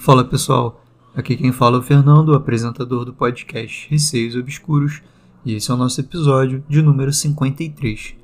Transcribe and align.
Fala 0.00 0.24
pessoal, 0.24 0.82
aqui 1.14 1.36
quem 1.36 1.52
fala 1.52 1.76
é 1.76 1.80
o 1.80 1.82
Fernando, 1.82 2.34
apresentador 2.34 3.04
do 3.04 3.12
podcast 3.12 3.86
Receios 3.90 4.34
Obscuros, 4.34 5.02
e 5.44 5.52
esse 5.52 5.70
é 5.70 5.74
o 5.74 5.76
nosso 5.76 6.00
episódio 6.00 6.64
de 6.66 6.80
número 6.80 7.12
53. 7.12 8.14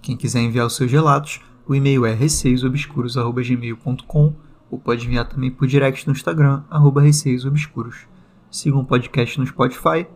Quem 0.00 0.16
quiser 0.16 0.42
enviar 0.42 0.64
os 0.64 0.76
seus 0.76 0.92
relatos, 0.92 1.40
o 1.66 1.74
e-mail 1.74 2.06
é 2.06 2.14
receiosobscuros.gmail.com 2.14 4.32
ou 4.70 4.78
pode 4.78 5.06
enviar 5.06 5.28
também 5.28 5.50
por 5.50 5.66
direct 5.66 6.06
no 6.06 6.12
Instagram, 6.12 6.62
arroba 6.70 7.02
receiosobscuros. 7.02 8.06
Sigam 8.48 8.82
o 8.82 8.84
podcast 8.84 9.40
no 9.40 9.44
Spotify 9.44 10.06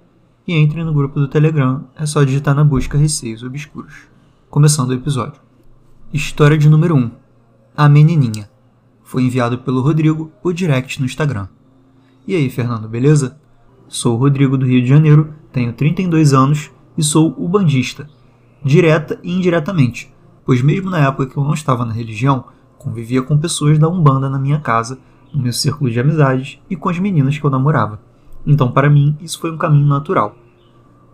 e 0.47 0.57
entrem 0.57 0.85
no 0.85 0.95
grupo 0.95 1.19
do 1.19 1.27
Telegram, 1.27 1.85
é 1.97 2.07
só 2.07 2.23
digitar 2.23 2.55
na 2.55 2.63
busca 2.63 2.97
Receios 2.97 3.43
Obscuros. 3.43 4.03
Começando 4.49 4.91
o 4.91 4.95
episódio. 4.95 5.43
História 6.13 6.57
de 6.57 6.69
número 6.69 6.95
1. 6.95 7.11
A 7.77 7.89
Menininha. 7.89 8.49
Foi 9.09 9.23
enviado 9.23 9.57
pelo 9.61 9.81
Rodrigo 9.81 10.31
por 10.43 10.53
direct 10.53 11.01
no 11.01 11.07
Instagram. 11.07 11.49
E 12.27 12.37
aí, 12.37 12.51
Fernando, 12.51 12.87
beleza? 12.87 13.41
Sou 13.89 14.15
o 14.15 14.19
Rodrigo 14.19 14.59
do 14.59 14.67
Rio 14.67 14.83
de 14.83 14.89
Janeiro, 14.91 15.33
tenho 15.51 15.73
32 15.73 16.35
anos 16.35 16.71
e 16.95 17.03
sou 17.03 17.35
o 17.39 17.49
bandista, 17.49 18.07
direta 18.63 19.19
e 19.23 19.33
indiretamente, 19.33 20.15
pois 20.45 20.61
mesmo 20.61 20.91
na 20.91 20.99
época 20.99 21.25
que 21.25 21.39
eu 21.39 21.43
não 21.43 21.55
estava 21.55 21.87
na 21.87 21.93
religião, 21.95 22.45
convivia 22.77 23.23
com 23.23 23.39
pessoas 23.39 23.79
da 23.79 23.89
Umbanda 23.89 24.29
na 24.29 24.39
minha 24.39 24.61
casa, 24.61 24.99
no 25.33 25.41
meu 25.41 25.55
círculo 25.55 25.91
de 25.91 25.99
amizades 25.99 26.59
e 26.69 26.77
com 26.77 26.91
as 26.91 26.99
meninas 26.99 27.39
que 27.39 27.45
eu 27.47 27.51
namorava. 27.51 27.99
Então, 28.47 28.71
para 28.71 28.91
mim, 28.91 29.17
isso 29.23 29.41
foi 29.41 29.51
um 29.51 29.57
caminho 29.57 29.87
natural. 29.87 30.37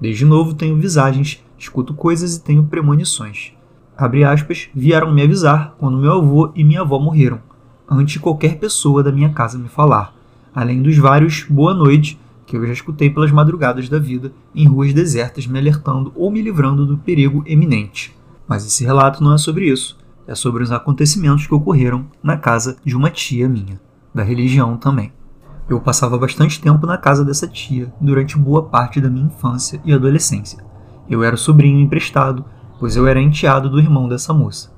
Desde 0.01 0.25
novo 0.25 0.53
tenho 0.53 0.75
visagens, 0.75 1.45
escuto 1.57 1.95
coisas 1.95 2.35
e 2.35 2.43
tenho 2.43 2.65
premonições. 2.65 3.53
Aspas, 3.97 4.69
vieram 4.75 5.15
me 5.15 5.23
avisar 5.23 5.77
quando 5.79 5.97
meu 5.97 6.15
avô 6.15 6.51
e 6.57 6.65
minha 6.65 6.81
avó 6.81 6.99
morreram 6.99 7.54
antes 7.89 8.15
de 8.15 8.21
qualquer 8.21 8.59
pessoa 8.59 9.03
da 9.03 9.13
minha 9.13 9.31
casa 9.31 9.59
me 9.59 9.69
falar, 9.69 10.15
além 10.55 10.83
dos 10.83 10.97
vários 10.97 11.45
boa 11.49 11.75
noite 11.75 12.19
que 12.47 12.57
eu 12.57 12.67
já 12.67 12.73
escutei 12.73 13.11
pelas 13.11 13.31
madrugadas 13.31 13.89
da 13.89 13.99
vida 13.99 14.33
em 14.55 14.67
ruas 14.67 14.93
desertas 14.93 15.47
me 15.47 15.59
alertando 15.59 16.13
ou 16.15 16.31
me 16.31 16.43
livrando 16.43 16.87
do 16.87 16.99
perigo 16.99 17.43
eminente. 17.47 18.15
Mas 18.47 18.67
esse 18.67 18.85
relato 18.85 19.23
não 19.23 19.35
é 19.35 19.39
sobre 19.39 19.71
isso, 19.71 19.99
é 20.27 20.35
sobre 20.35 20.63
os 20.63 20.71
acontecimentos 20.71 21.47
que 21.47 21.55
ocorreram 21.55 22.07
na 22.23 22.37
casa 22.37 22.77
de 22.85 22.97
uma 22.97 23.11
tia 23.11 23.49
minha, 23.49 23.81
da 24.15 24.23
religião 24.23 24.77
também. 24.77 25.13
Eu 25.69 25.81
passava 25.81 26.19
bastante 26.19 26.61
tempo 26.61 26.87
na 26.87 26.99
casa 26.99 27.25
dessa 27.25 27.49
tia 27.49 27.93
durante 27.99 28.37
boa 28.37 28.63
parte 28.63 29.01
da 29.01 29.09
minha 29.09 29.27
infância 29.27 29.81
e 29.85 29.95
adolescência. 29.95 30.63
Eu 31.09 31.23
era 31.23 31.37
sobrinho 31.37 31.81
emprestado, 31.81 32.45
pois 32.79 32.97
eu 32.97 33.07
era 33.07 33.21
enteado 33.21 33.71
do 33.71 33.81
irmão 33.81 34.07
dessa 34.07 34.35
moça 34.35 34.74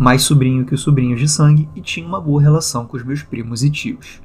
mais 0.00 0.22
sobrinho 0.22 0.64
que 0.64 0.74
os 0.74 0.80
sobrinhos 0.80 1.20
de 1.20 1.28
sangue 1.28 1.68
e 1.76 1.80
tinha 1.82 2.06
uma 2.06 2.18
boa 2.18 2.40
relação 2.40 2.86
com 2.86 2.96
os 2.96 3.04
meus 3.04 3.22
primos 3.22 3.62
e 3.62 3.68
tios. 3.68 4.22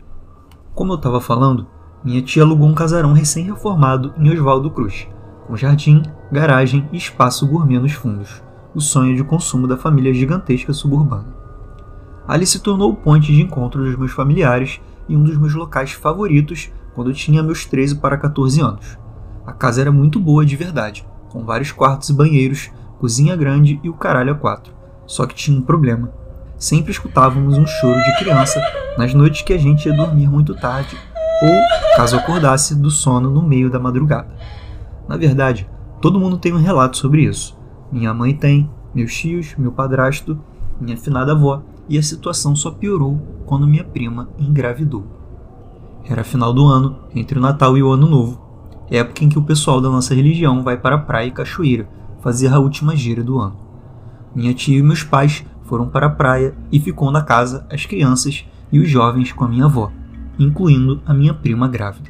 Como 0.74 0.94
eu 0.94 0.96
estava 0.96 1.20
falando, 1.20 1.68
minha 2.02 2.22
tia 2.22 2.44
alugou 2.44 2.66
um 2.66 2.74
casarão 2.74 3.12
recém-reformado 3.12 4.14
em 4.18 4.32
Oswaldo 4.32 4.72
Cruz, 4.72 5.06
com 5.46 5.58
jardim, 5.58 6.02
garagem 6.32 6.88
e 6.94 6.98
espaço 6.98 7.46
gourmet 7.46 7.78
nos 7.78 7.92
fundos, 7.92 8.42
o 8.74 8.80
sonho 8.80 9.18
de 9.18 9.24
consumo 9.26 9.68
da 9.68 9.76
família 9.76 10.14
gigantesca 10.14 10.72
suburbana. 10.72 11.36
Ali 12.26 12.46
se 12.46 12.60
tornou 12.60 12.94
o 12.94 12.96
ponto 12.96 13.26
de 13.26 13.42
encontro 13.42 13.84
dos 13.84 13.98
meus 13.98 14.14
familiares 14.14 14.80
e 15.10 15.18
um 15.18 15.26
dos 15.26 15.38
meus 15.38 15.54
locais 15.56 15.92
favoritos 15.92 16.72
quando 16.94 17.10
eu 17.10 17.14
tinha 17.14 17.44
meus 17.44 17.66
13 17.66 17.96
para 17.96 18.18
14 18.18 18.62
anos. 18.62 18.98
A 19.46 19.52
casa 19.52 19.82
era 19.82 19.92
muito 19.92 20.22
boa 20.22 20.46
de 20.46 20.56
verdade, 20.56 21.06
com 21.28 21.44
vários 21.44 21.74
quartos 21.74 22.08
e 22.08 22.14
banheiros, 22.14 22.72
cozinha 22.98 23.36
grande 23.36 23.78
e 23.84 23.90
o 23.90 23.94
caralho 23.94 24.32
a 24.32 24.36
quatro 24.36 24.74
só 25.06 25.26
que 25.26 25.36
tinha 25.36 25.58
um 25.58 25.62
problema. 25.62 26.12
Sempre 26.58 26.92
escutávamos 26.92 27.58
um 27.58 27.66
choro 27.66 28.02
de 28.02 28.18
criança 28.18 28.62
nas 28.98 29.14
noites 29.14 29.42
que 29.42 29.54
a 29.54 29.58
gente 29.58 29.88
ia 29.88 29.96
dormir 29.96 30.28
muito 30.28 30.56
tarde 30.56 30.98
ou 31.42 31.98
caso 31.98 32.16
acordasse 32.16 32.76
do 32.76 32.90
sono 32.90 33.30
no 33.30 33.42
meio 33.42 33.70
da 33.70 33.80
madrugada. 33.80 34.30
Na 35.08 35.18
verdade, 35.18 35.70
todo 36.02 36.20
mundo 36.20 36.38
tem 36.38 36.54
um 36.54 36.62
relato 36.62 36.98
sobre 36.98 37.24
isso. 37.24 37.58
Minha 37.92 38.14
mãe 38.14 38.34
tem, 38.34 38.70
meus 38.94 39.14
tios, 39.14 39.56
meu 39.58 39.72
padrasto, 39.72 40.40
minha 40.80 40.98
finada 40.98 41.34
avó, 41.34 41.62
e 41.88 41.98
a 41.98 42.04
situação 42.04 42.56
só 42.56 42.72
piorou 42.72 43.22
quando 43.46 43.68
minha 43.68 43.84
prima 43.84 44.30
engravidou. 44.40 45.06
Era 46.08 46.24
final 46.24 46.54
do 46.54 46.66
ano, 46.66 47.00
entre 47.16 47.38
o 47.38 47.42
Natal 47.42 47.78
e 47.78 47.84
o 47.84 47.92
Ano 47.92 48.08
Novo, 48.08 48.42
época 48.90 49.24
em 49.24 49.30
que 49.30 49.40
o 49.40 49.44
pessoal 49.44 49.82
da 49.82 49.90
nossa 49.90 50.14
religião 50.14 50.64
vai 50.64 50.78
para 50.78 50.96
a 50.96 51.00
praia 51.00 51.28
e 51.28 51.32
cachoeira 51.32 51.88
fazer 52.22 52.48
a 52.48 52.60
última 52.60 52.96
gira 52.96 53.24
do 53.24 53.40
ano. 53.40 53.65
Minha 54.36 54.54
tia 54.54 54.78
e 54.78 54.84
meus 54.84 55.02
pais 55.02 55.46
foram 55.64 55.88
para 55.88 56.08
a 56.08 56.10
praia 56.10 56.54
e 56.70 56.78
ficou 56.78 57.10
na 57.10 57.22
casa 57.22 57.66
as 57.72 57.86
crianças 57.86 58.46
e 58.70 58.80
os 58.80 58.90
jovens 58.90 59.32
com 59.32 59.46
a 59.46 59.48
minha 59.48 59.64
avó, 59.64 59.90
incluindo 60.38 61.02
a 61.06 61.14
minha 61.14 61.34
prima 61.34 61.70
grávida. 61.70 62.10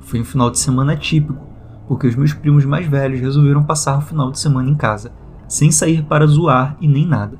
Foi 0.00 0.18
um 0.20 0.24
final 0.24 0.50
de 0.50 0.58
semana 0.58 0.96
típico, 0.96 1.46
porque 1.86 2.06
os 2.06 2.16
meus 2.16 2.32
primos 2.32 2.64
mais 2.64 2.86
velhos 2.86 3.20
resolveram 3.20 3.62
passar 3.62 3.98
o 3.98 4.00
final 4.00 4.30
de 4.30 4.38
semana 4.38 4.70
em 4.70 4.74
casa, 4.74 5.12
sem 5.46 5.70
sair 5.70 6.02
para 6.02 6.26
zoar 6.26 6.78
e 6.80 6.88
nem 6.88 7.06
nada. 7.06 7.38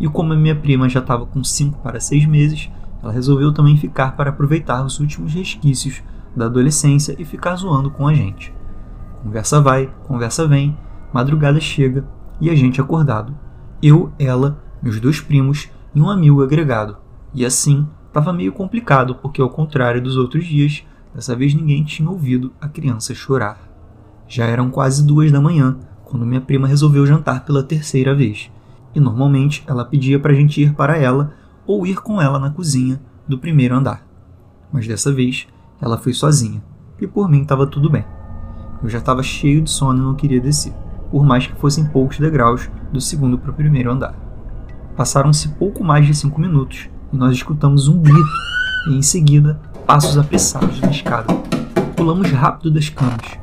E 0.00 0.08
como 0.08 0.32
a 0.32 0.36
minha 0.36 0.56
prima 0.56 0.88
já 0.88 0.98
estava 0.98 1.24
com 1.24 1.44
5 1.44 1.78
para 1.78 2.00
6 2.00 2.26
meses, 2.26 2.68
ela 3.00 3.12
resolveu 3.12 3.52
também 3.52 3.76
ficar 3.76 4.16
para 4.16 4.30
aproveitar 4.30 4.84
os 4.84 4.98
últimos 4.98 5.32
resquícios 5.32 6.02
da 6.34 6.46
adolescência 6.46 7.14
e 7.16 7.24
ficar 7.24 7.54
zoando 7.54 7.88
com 7.88 8.08
a 8.08 8.14
gente. 8.14 8.52
Conversa 9.22 9.60
vai, 9.60 9.88
conversa 10.08 10.48
vem, 10.48 10.76
madrugada 11.12 11.60
chega 11.60 12.04
e 12.42 12.50
a 12.50 12.56
gente 12.56 12.80
acordado. 12.80 13.32
Eu, 13.80 14.12
ela, 14.18 14.60
meus 14.82 14.98
dois 14.98 15.20
primos 15.20 15.70
e 15.94 16.00
um 16.00 16.10
amigo 16.10 16.42
agregado. 16.42 16.96
E 17.32 17.46
assim, 17.46 17.86
estava 18.08 18.32
meio 18.32 18.50
complicado 18.50 19.14
porque, 19.14 19.40
ao 19.40 19.48
contrário 19.48 20.02
dos 20.02 20.16
outros 20.16 20.44
dias, 20.44 20.84
dessa 21.14 21.36
vez 21.36 21.54
ninguém 21.54 21.84
tinha 21.84 22.10
ouvido 22.10 22.52
a 22.60 22.68
criança 22.68 23.14
chorar. 23.14 23.60
Já 24.26 24.44
eram 24.44 24.70
quase 24.70 25.06
duas 25.06 25.30
da 25.30 25.40
manhã 25.40 25.78
quando 26.04 26.26
minha 26.26 26.40
prima 26.40 26.66
resolveu 26.66 27.06
jantar 27.06 27.44
pela 27.44 27.62
terceira 27.62 28.12
vez. 28.12 28.50
E 28.92 28.98
normalmente 28.98 29.62
ela 29.68 29.84
pedia 29.84 30.18
para 30.18 30.32
a 30.32 30.34
gente 30.34 30.60
ir 30.60 30.74
para 30.74 30.98
ela 30.98 31.32
ou 31.64 31.86
ir 31.86 32.02
com 32.02 32.20
ela 32.20 32.40
na 32.40 32.50
cozinha 32.50 33.00
do 33.26 33.38
primeiro 33.38 33.76
andar. 33.76 34.04
Mas 34.72 34.88
dessa 34.88 35.12
vez 35.12 35.46
ela 35.80 35.96
foi 35.96 36.12
sozinha 36.12 36.60
e 37.00 37.06
por 37.06 37.28
mim 37.28 37.42
estava 37.42 37.68
tudo 37.68 37.88
bem. 37.88 38.04
Eu 38.82 38.88
já 38.88 38.98
estava 38.98 39.22
cheio 39.22 39.62
de 39.62 39.70
sono 39.70 40.00
e 40.00 40.02
não 40.02 40.16
queria 40.16 40.40
descer 40.40 40.74
por 41.12 41.26
mais 41.26 41.46
que 41.46 41.54
fossem 41.60 41.84
poucos 41.84 42.18
degraus 42.18 42.70
do 42.90 42.98
segundo 42.98 43.36
para 43.36 43.50
o 43.50 43.54
primeiro 43.54 43.92
andar. 43.92 44.14
Passaram-se 44.96 45.50
pouco 45.50 45.84
mais 45.84 46.06
de 46.06 46.14
cinco 46.14 46.40
minutos 46.40 46.88
e 47.12 47.16
nós 47.16 47.34
escutamos 47.34 47.86
um 47.86 48.00
grito 48.00 48.30
e, 48.88 48.96
em 48.96 49.02
seguida, 49.02 49.60
passos 49.86 50.16
apressados 50.16 50.80
na 50.80 50.88
escada. 50.88 51.34
Pulamos 51.94 52.30
rápido 52.30 52.70
das 52.70 52.88
camas. 52.88 53.38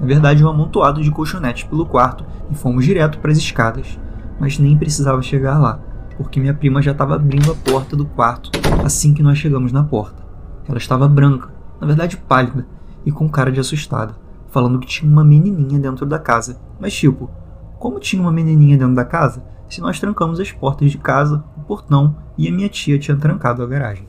Na 0.00 0.06
verdade, 0.06 0.44
um 0.44 0.48
amontoado 0.48 1.02
de 1.02 1.10
colchonetes 1.10 1.64
pelo 1.64 1.84
quarto 1.84 2.24
e 2.52 2.54
fomos 2.54 2.84
direto 2.84 3.18
para 3.18 3.32
as 3.32 3.38
escadas, 3.38 3.98
mas 4.38 4.56
nem 4.60 4.78
precisava 4.78 5.20
chegar 5.20 5.58
lá, 5.58 5.80
porque 6.16 6.38
minha 6.38 6.54
prima 6.54 6.80
já 6.80 6.92
estava 6.92 7.16
abrindo 7.16 7.50
a 7.50 7.54
porta 7.68 7.96
do 7.96 8.06
quarto 8.06 8.52
assim 8.84 9.12
que 9.12 9.24
nós 9.24 9.38
chegamos 9.38 9.72
na 9.72 9.82
porta. 9.82 10.22
Ela 10.68 10.78
estava 10.78 11.08
branca, 11.08 11.48
na 11.80 11.86
verdade 11.86 12.16
pálida, 12.16 12.64
e 13.04 13.10
com 13.10 13.28
cara 13.28 13.50
de 13.50 13.58
assustada 13.58 14.27
falando 14.58 14.80
que 14.80 14.88
tinha 14.88 15.08
uma 15.08 15.22
menininha 15.22 15.78
dentro 15.78 16.04
da 16.04 16.18
casa. 16.18 16.60
Mas, 16.80 16.92
tipo, 16.92 17.30
como 17.78 18.00
tinha 18.00 18.20
uma 18.20 18.32
menininha 18.32 18.76
dentro 18.76 18.92
da 18.92 19.04
casa 19.04 19.40
se 19.68 19.80
nós 19.80 20.00
trancamos 20.00 20.40
as 20.40 20.50
portas 20.50 20.90
de 20.90 20.98
casa, 20.98 21.44
o 21.56 21.60
portão 21.60 22.16
e 22.36 22.48
a 22.48 22.50
minha 22.50 22.68
tia 22.68 22.98
tinha 22.98 23.16
trancado 23.16 23.62
a 23.62 23.66
garagem? 23.68 24.08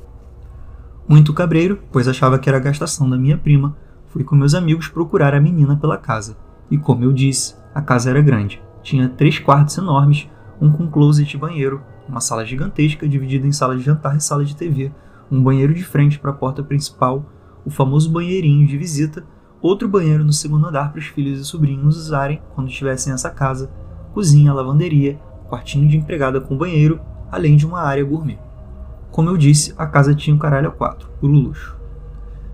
Muito 1.07 1.35
cabreiro, 1.35 1.79
pois 1.91 2.07
achava 2.07 2.39
que 2.39 2.49
era 2.49 2.57
gastação 2.57 3.07
da 3.07 3.15
minha 3.15 3.37
prima, 3.37 3.77
fui 4.07 4.23
com 4.23 4.35
meus 4.35 4.55
amigos 4.55 4.87
procurar 4.87 5.35
a 5.35 5.39
menina 5.39 5.77
pela 5.77 5.97
casa. 5.97 6.35
E 6.71 6.79
como 6.79 7.03
eu 7.03 7.13
disse, 7.13 7.53
a 7.75 7.79
casa 7.79 8.09
era 8.09 8.19
grande. 8.19 8.59
Tinha 8.81 9.07
três 9.07 9.37
quartos 9.37 9.77
enormes, 9.77 10.27
um 10.59 10.71
com 10.71 10.89
closet 10.89 11.31
e 11.31 11.39
banheiro, 11.39 11.83
uma 12.07 12.21
sala 12.21 12.43
gigantesca 12.43 13.07
dividida 13.07 13.45
em 13.45 13.51
sala 13.51 13.77
de 13.77 13.83
jantar 13.83 14.17
e 14.17 14.21
sala 14.21 14.43
de 14.43 14.55
TV, 14.55 14.91
um 15.31 15.43
banheiro 15.43 15.75
de 15.75 15.83
frente 15.83 16.17
para 16.17 16.31
a 16.31 16.33
porta 16.33 16.63
principal, 16.63 17.23
o 17.63 17.69
famoso 17.69 18.09
banheirinho 18.09 18.65
de 18.65 18.75
visita 18.79 19.23
outro 19.61 19.87
banheiro 19.87 20.23
no 20.23 20.33
segundo 20.33 20.67
andar 20.67 20.91
para 20.91 20.99
os 20.99 21.07
filhos 21.07 21.39
e 21.39 21.45
sobrinhos 21.45 21.97
usarem 21.97 22.41
quando 22.55 22.69
estivessem 22.69 23.11
nessa 23.11 23.29
casa, 23.29 23.69
cozinha, 24.13 24.53
lavanderia, 24.53 25.19
quartinho 25.47 25.87
de 25.87 25.97
empregada 25.97 26.39
com 26.39 26.57
banheiro, 26.57 26.99
além 27.31 27.57
de 27.57 27.65
uma 27.65 27.81
área 27.81 28.03
gourmet. 28.03 28.39
Como 29.11 29.29
eu 29.29 29.37
disse, 29.37 29.73
a 29.77 29.85
casa 29.85 30.13
tinha 30.13 30.35
um 30.35 30.39
caralho 30.39 30.69
a 30.69 30.71
quatro, 30.71 31.09
puro 31.19 31.33
luxo. 31.33 31.77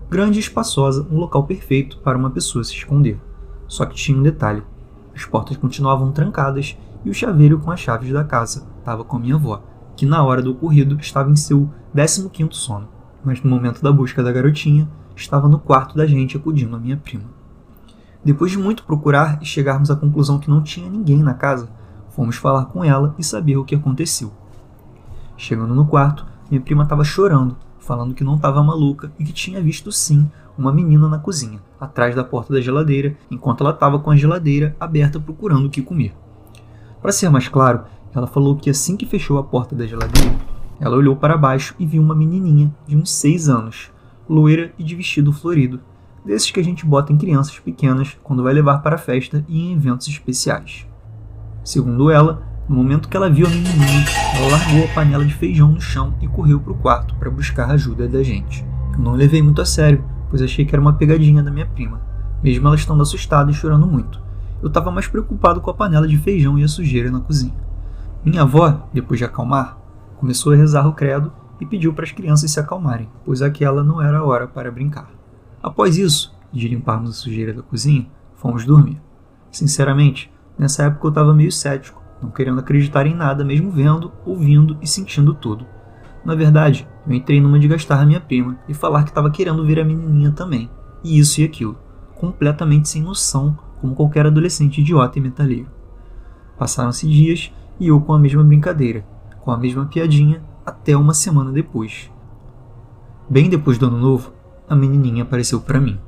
Grande 0.08 0.38
e 0.38 0.40
espaçosa, 0.40 1.06
um 1.10 1.18
local 1.18 1.44
perfeito 1.44 1.98
para 1.98 2.16
uma 2.16 2.30
pessoa 2.30 2.64
se 2.64 2.72
esconder. 2.72 3.20
Só 3.68 3.84
que 3.84 3.94
tinha 3.94 4.16
um 4.16 4.22
detalhe: 4.22 4.62
as 5.14 5.24
portas 5.24 5.56
continuavam 5.56 6.12
trancadas 6.12 6.76
e 7.04 7.10
o 7.10 7.14
chaveiro 7.14 7.58
com 7.58 7.70
as 7.70 7.80
chaves 7.80 8.12
da 8.12 8.24
casa 8.24 8.66
estava 8.78 9.04
com 9.04 9.16
a 9.16 9.20
minha 9.20 9.34
avó, 9.34 9.62
que 9.96 10.06
na 10.06 10.22
hora 10.22 10.42
do 10.42 10.52
ocorrido 10.52 10.96
estava 11.00 11.30
em 11.30 11.36
seu 11.36 11.68
15º 11.94 12.52
sono. 12.52 12.88
Mas 13.24 13.42
no 13.42 13.50
momento 13.50 13.82
da 13.82 13.90
busca 13.90 14.22
da 14.22 14.32
garotinha, 14.32 14.88
estava 15.16 15.48
no 15.48 15.58
quarto 15.58 15.96
da 15.96 16.06
gente 16.06 16.36
acudindo 16.36 16.76
a 16.76 16.78
minha 16.78 16.96
prima. 16.96 17.24
Depois 18.24 18.50
de 18.50 18.58
muito 18.58 18.84
procurar 18.84 19.38
e 19.40 19.46
chegarmos 19.46 19.90
à 19.90 19.96
conclusão 19.96 20.38
que 20.38 20.50
não 20.50 20.62
tinha 20.62 20.90
ninguém 20.90 21.22
na 21.22 21.34
casa, 21.34 21.68
fomos 22.10 22.36
falar 22.36 22.66
com 22.66 22.84
ela 22.84 23.14
e 23.18 23.24
saber 23.24 23.56
o 23.56 23.64
que 23.64 23.74
aconteceu. 23.74 24.32
Chegando 25.36 25.74
no 25.74 25.86
quarto, 25.86 26.26
minha 26.50 26.60
prima 26.60 26.82
estava 26.82 27.04
chorando, 27.04 27.56
falando 27.78 28.14
que 28.14 28.24
não 28.24 28.36
estava 28.36 28.62
maluca 28.62 29.12
e 29.18 29.24
que 29.24 29.32
tinha 29.32 29.60
visto 29.62 29.90
sim 29.92 30.30
uma 30.58 30.72
menina 30.72 31.08
na 31.08 31.18
cozinha, 31.18 31.60
atrás 31.80 32.14
da 32.14 32.24
porta 32.24 32.52
da 32.52 32.60
geladeira, 32.60 33.16
enquanto 33.30 33.60
ela 33.62 33.72
estava 33.72 33.98
com 33.98 34.10
a 34.10 34.16
geladeira 34.16 34.74
aberta 34.80 35.20
procurando 35.20 35.66
o 35.66 35.70
que 35.70 35.82
comer. 35.82 36.14
Para 37.00 37.12
ser 37.12 37.28
mais 37.28 37.46
claro, 37.46 37.84
ela 38.14 38.26
falou 38.26 38.56
que 38.56 38.70
assim 38.70 38.96
que 38.96 39.06
fechou 39.06 39.38
a 39.38 39.44
porta 39.44 39.76
da 39.76 39.86
geladeira, 39.86 40.34
ela 40.80 40.96
olhou 40.96 41.16
para 41.16 41.36
baixo 41.36 41.74
e 41.78 41.86
viu 41.86 42.02
uma 42.02 42.14
menininha 42.14 42.74
de 42.86 42.96
uns 42.96 43.12
6 43.12 43.48
anos, 43.48 43.90
loira 44.28 44.72
e 44.78 44.84
de 44.84 44.94
vestido 44.94 45.32
florido, 45.32 45.80
desses 46.24 46.50
que 46.50 46.58
a 46.58 46.64
gente 46.64 46.84
bota 46.84 47.12
em 47.12 47.18
crianças 47.18 47.58
pequenas 47.58 48.16
quando 48.22 48.42
vai 48.42 48.52
levar 48.52 48.78
para 48.78 48.96
a 48.96 48.98
festa 48.98 49.44
e 49.48 49.60
em 49.60 49.72
eventos 49.72 50.08
especiais. 50.08 50.86
Segundo 51.64 52.10
ela, 52.10 52.42
no 52.68 52.76
momento 52.76 53.08
que 53.08 53.16
ela 53.16 53.30
viu 53.30 53.46
a 53.46 53.50
menininha, 53.50 54.04
ela 54.36 54.50
largou 54.50 54.84
a 54.84 54.94
panela 54.94 55.24
de 55.24 55.34
feijão 55.34 55.70
no 55.70 55.80
chão 55.80 56.14
e 56.20 56.26
correu 56.26 56.58
para 56.58 56.72
o 56.72 56.76
quarto 56.76 57.14
para 57.14 57.30
buscar 57.30 57.70
a 57.70 57.74
ajuda 57.74 58.08
da 58.08 58.22
gente. 58.22 58.66
Eu 58.92 58.98
não 58.98 59.12
levei 59.12 59.40
muito 59.40 59.62
a 59.62 59.64
sério, 59.64 60.04
pois 60.28 60.42
achei 60.42 60.64
que 60.64 60.74
era 60.74 60.82
uma 60.82 60.94
pegadinha 60.94 61.42
da 61.42 61.50
minha 61.50 61.66
prima, 61.66 62.00
mesmo 62.42 62.66
ela 62.66 62.76
estando 62.76 63.02
assustada 63.02 63.50
e 63.50 63.54
chorando 63.54 63.86
muito. 63.86 64.20
Eu 64.60 64.68
estava 64.68 64.90
mais 64.90 65.06
preocupado 65.06 65.60
com 65.60 65.70
a 65.70 65.74
panela 65.74 66.08
de 66.08 66.16
feijão 66.18 66.58
e 66.58 66.64
a 66.64 66.68
sujeira 66.68 67.10
na 67.10 67.20
cozinha. 67.20 67.54
Minha 68.24 68.42
avó, 68.42 68.88
depois 68.92 69.18
de 69.18 69.24
acalmar, 69.24 69.78
começou 70.16 70.52
a 70.52 70.56
rezar 70.56 70.88
o 70.88 70.92
credo 70.92 71.32
e 71.60 71.66
pediu 71.66 71.92
para 71.92 72.04
as 72.04 72.12
crianças 72.12 72.50
se 72.50 72.60
acalmarem, 72.60 73.08
pois 73.24 73.42
aquela 73.42 73.82
não 73.82 74.00
era 74.00 74.18
a 74.18 74.24
hora 74.24 74.46
para 74.46 74.70
brincar. 74.70 75.10
Após 75.62 75.96
isso, 75.96 76.34
de 76.52 76.68
limparmos 76.68 77.10
a 77.10 77.12
sujeira 77.14 77.52
da 77.52 77.62
cozinha, 77.62 78.08
fomos 78.34 78.64
dormir. 78.64 79.00
Sinceramente, 79.50 80.30
nessa 80.58 80.84
época 80.84 81.06
eu 81.06 81.10
estava 81.10 81.34
meio 81.34 81.52
cético, 81.52 82.02
não 82.22 82.30
querendo 82.30 82.60
acreditar 82.60 83.06
em 83.06 83.14
nada, 83.14 83.44
mesmo 83.44 83.70
vendo, 83.70 84.12
ouvindo 84.24 84.76
e 84.80 84.86
sentindo 84.86 85.34
tudo. 85.34 85.66
Na 86.24 86.34
verdade, 86.34 86.88
eu 87.06 87.14
entrei 87.14 87.40
numa 87.40 87.58
de 87.58 87.68
gastar 87.68 88.00
a 88.00 88.06
minha 88.06 88.20
prima 88.20 88.58
e 88.68 88.74
falar 88.74 89.04
que 89.04 89.10
estava 89.10 89.30
querendo 89.30 89.64
ver 89.64 89.78
a 89.78 89.84
menininha 89.84 90.32
também, 90.32 90.70
e 91.04 91.18
isso 91.18 91.40
e 91.40 91.44
aquilo, 91.44 91.78
completamente 92.14 92.88
sem 92.88 93.02
noção, 93.02 93.56
como 93.80 93.94
qualquer 93.94 94.26
adolescente 94.26 94.80
idiota 94.80 95.18
e 95.18 95.22
metaleiro. 95.22 95.70
Passaram-se 96.58 97.08
dias 97.08 97.52
e 97.78 97.88
eu 97.88 98.00
com 98.00 98.12
a 98.12 98.18
mesma 98.18 98.42
brincadeira, 98.42 99.06
com 99.40 99.52
a 99.52 99.58
mesma 99.58 99.86
piadinha, 99.86 100.42
até 100.66 100.96
uma 100.96 101.14
semana 101.14 101.52
depois. 101.52 102.10
Bem 103.30 103.48
depois 103.48 103.78
do 103.78 103.86
ano 103.86 103.98
novo, 103.98 104.32
a 104.68 104.74
menininha 104.74 105.22
apareceu 105.22 105.60
para 105.60 105.80
mim. 105.80 105.98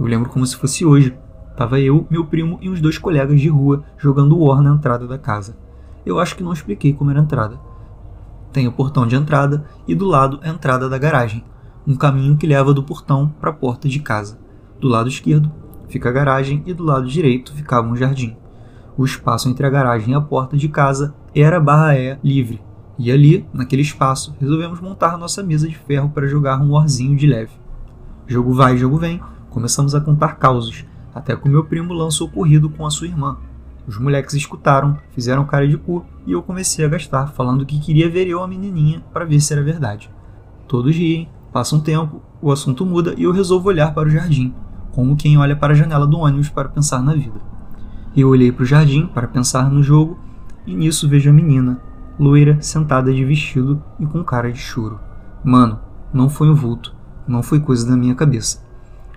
Eu 0.00 0.06
lembro 0.06 0.30
como 0.30 0.46
se 0.46 0.56
fosse 0.56 0.86
hoje. 0.86 1.14
Tava 1.54 1.78
eu, 1.78 2.06
meu 2.10 2.24
primo 2.24 2.58
e 2.62 2.70
uns 2.70 2.80
dois 2.80 2.96
colegas 2.96 3.40
de 3.40 3.48
rua 3.48 3.84
jogando 3.98 4.38
War 4.38 4.62
na 4.62 4.74
entrada 4.74 5.06
da 5.06 5.18
casa. 5.18 5.56
Eu 6.04 6.18
acho 6.18 6.34
que 6.34 6.42
não 6.42 6.52
expliquei 6.52 6.94
como 6.94 7.10
era 7.10 7.20
a 7.20 7.22
entrada. 7.22 7.60
Tem 8.52 8.66
o 8.66 8.72
portão 8.72 9.06
de 9.06 9.14
entrada 9.14 9.64
e 9.86 9.94
do 9.94 10.06
lado 10.06 10.40
a 10.42 10.48
entrada 10.48 10.88
da 10.88 10.98
garagem, 10.98 11.44
um 11.86 11.94
caminho 11.94 12.36
que 12.36 12.46
leva 12.46 12.72
do 12.72 12.82
portão 12.82 13.28
para 13.40 13.50
a 13.50 13.54
porta 13.54 13.88
de 13.88 14.00
casa. 14.00 14.38
Do 14.80 14.88
lado 14.88 15.08
esquerdo 15.08 15.52
fica 15.88 16.08
a 16.08 16.12
garagem 16.12 16.62
e 16.66 16.72
do 16.72 16.82
lado 16.82 17.06
direito 17.06 17.52
ficava 17.52 17.86
um 17.86 17.96
jardim. 17.96 18.36
O 18.96 19.04
espaço 19.04 19.48
entre 19.48 19.66
a 19.66 19.70
garagem 19.70 20.12
e 20.12 20.14
a 20.14 20.20
porta 20.20 20.56
de 20.56 20.68
casa 20.68 21.14
era 21.34 21.60
barra 21.60 21.96
é 21.96 22.18
livre, 22.22 22.60
e 22.98 23.10
ali, 23.10 23.46
naquele 23.52 23.82
espaço, 23.82 24.34
resolvemos 24.40 24.80
montar 24.80 25.18
nossa 25.18 25.42
mesa 25.42 25.68
de 25.68 25.76
ferro 25.76 26.10
para 26.10 26.28
jogar 26.28 26.60
um 26.60 26.72
warzinho 26.72 27.16
de 27.16 27.26
leve. 27.26 27.52
Jogo 28.26 28.54
vai, 28.54 28.76
jogo 28.78 28.98
vem, 28.98 29.20
começamos 29.50 29.94
a 29.94 30.00
contar 30.00 30.36
causos, 30.36 30.84
até 31.14 31.36
que 31.36 31.48
o 31.48 31.50
meu 31.50 31.64
primo 31.64 31.92
lançou 31.92 32.28
corrido 32.28 32.70
com 32.70 32.86
a 32.86 32.90
sua 32.90 33.06
irmã. 33.06 33.36
Os 33.86 33.98
moleques 33.98 34.34
escutaram, 34.34 34.98
fizeram 35.10 35.44
cara 35.44 35.68
de 35.68 35.76
cu 35.76 36.04
e 36.26 36.32
eu 36.32 36.42
comecei 36.42 36.84
a 36.84 36.88
gastar, 36.88 37.28
falando 37.28 37.66
que 37.66 37.78
queria 37.78 38.08
ver 38.08 38.26
eu 38.26 38.42
a 38.42 38.48
menininha 38.48 39.02
para 39.12 39.24
ver 39.24 39.40
se 39.40 39.52
era 39.52 39.62
verdade. 39.62 40.10
Todos 40.66 40.96
riem, 40.96 41.28
passa 41.52 41.76
um 41.76 41.80
tempo, 41.80 42.22
o 42.40 42.50
assunto 42.50 42.86
muda 42.86 43.14
e 43.18 43.24
eu 43.24 43.32
resolvo 43.32 43.68
olhar 43.68 43.92
para 43.92 44.08
o 44.08 44.10
jardim, 44.10 44.54
como 44.92 45.16
quem 45.16 45.36
olha 45.36 45.54
para 45.54 45.72
a 45.72 45.76
janela 45.76 46.06
do 46.06 46.18
ônibus 46.18 46.48
para 46.48 46.68
pensar 46.68 47.02
na 47.02 47.14
vida. 47.14 47.40
Eu 48.16 48.28
olhei 48.28 48.50
para 48.50 48.62
o 48.62 48.66
jardim 48.66 49.06
para 49.06 49.28
pensar 49.28 49.70
no 49.70 49.82
jogo 49.82 50.18
e 50.66 50.74
nisso 50.74 51.08
vejo 51.08 51.28
a 51.28 51.32
menina, 51.32 51.80
loira, 52.18 52.60
sentada 52.60 53.12
de 53.12 53.24
vestido 53.24 53.82
e 53.98 54.06
com 54.06 54.22
cara 54.22 54.52
de 54.52 54.58
choro. 54.58 55.00
Mano, 55.42 55.80
não 56.12 56.28
foi 56.28 56.48
um 56.48 56.54
vulto, 56.54 56.94
não 57.26 57.42
foi 57.42 57.60
coisa 57.60 57.88
da 57.88 57.96
minha 57.96 58.14
cabeça. 58.14 58.64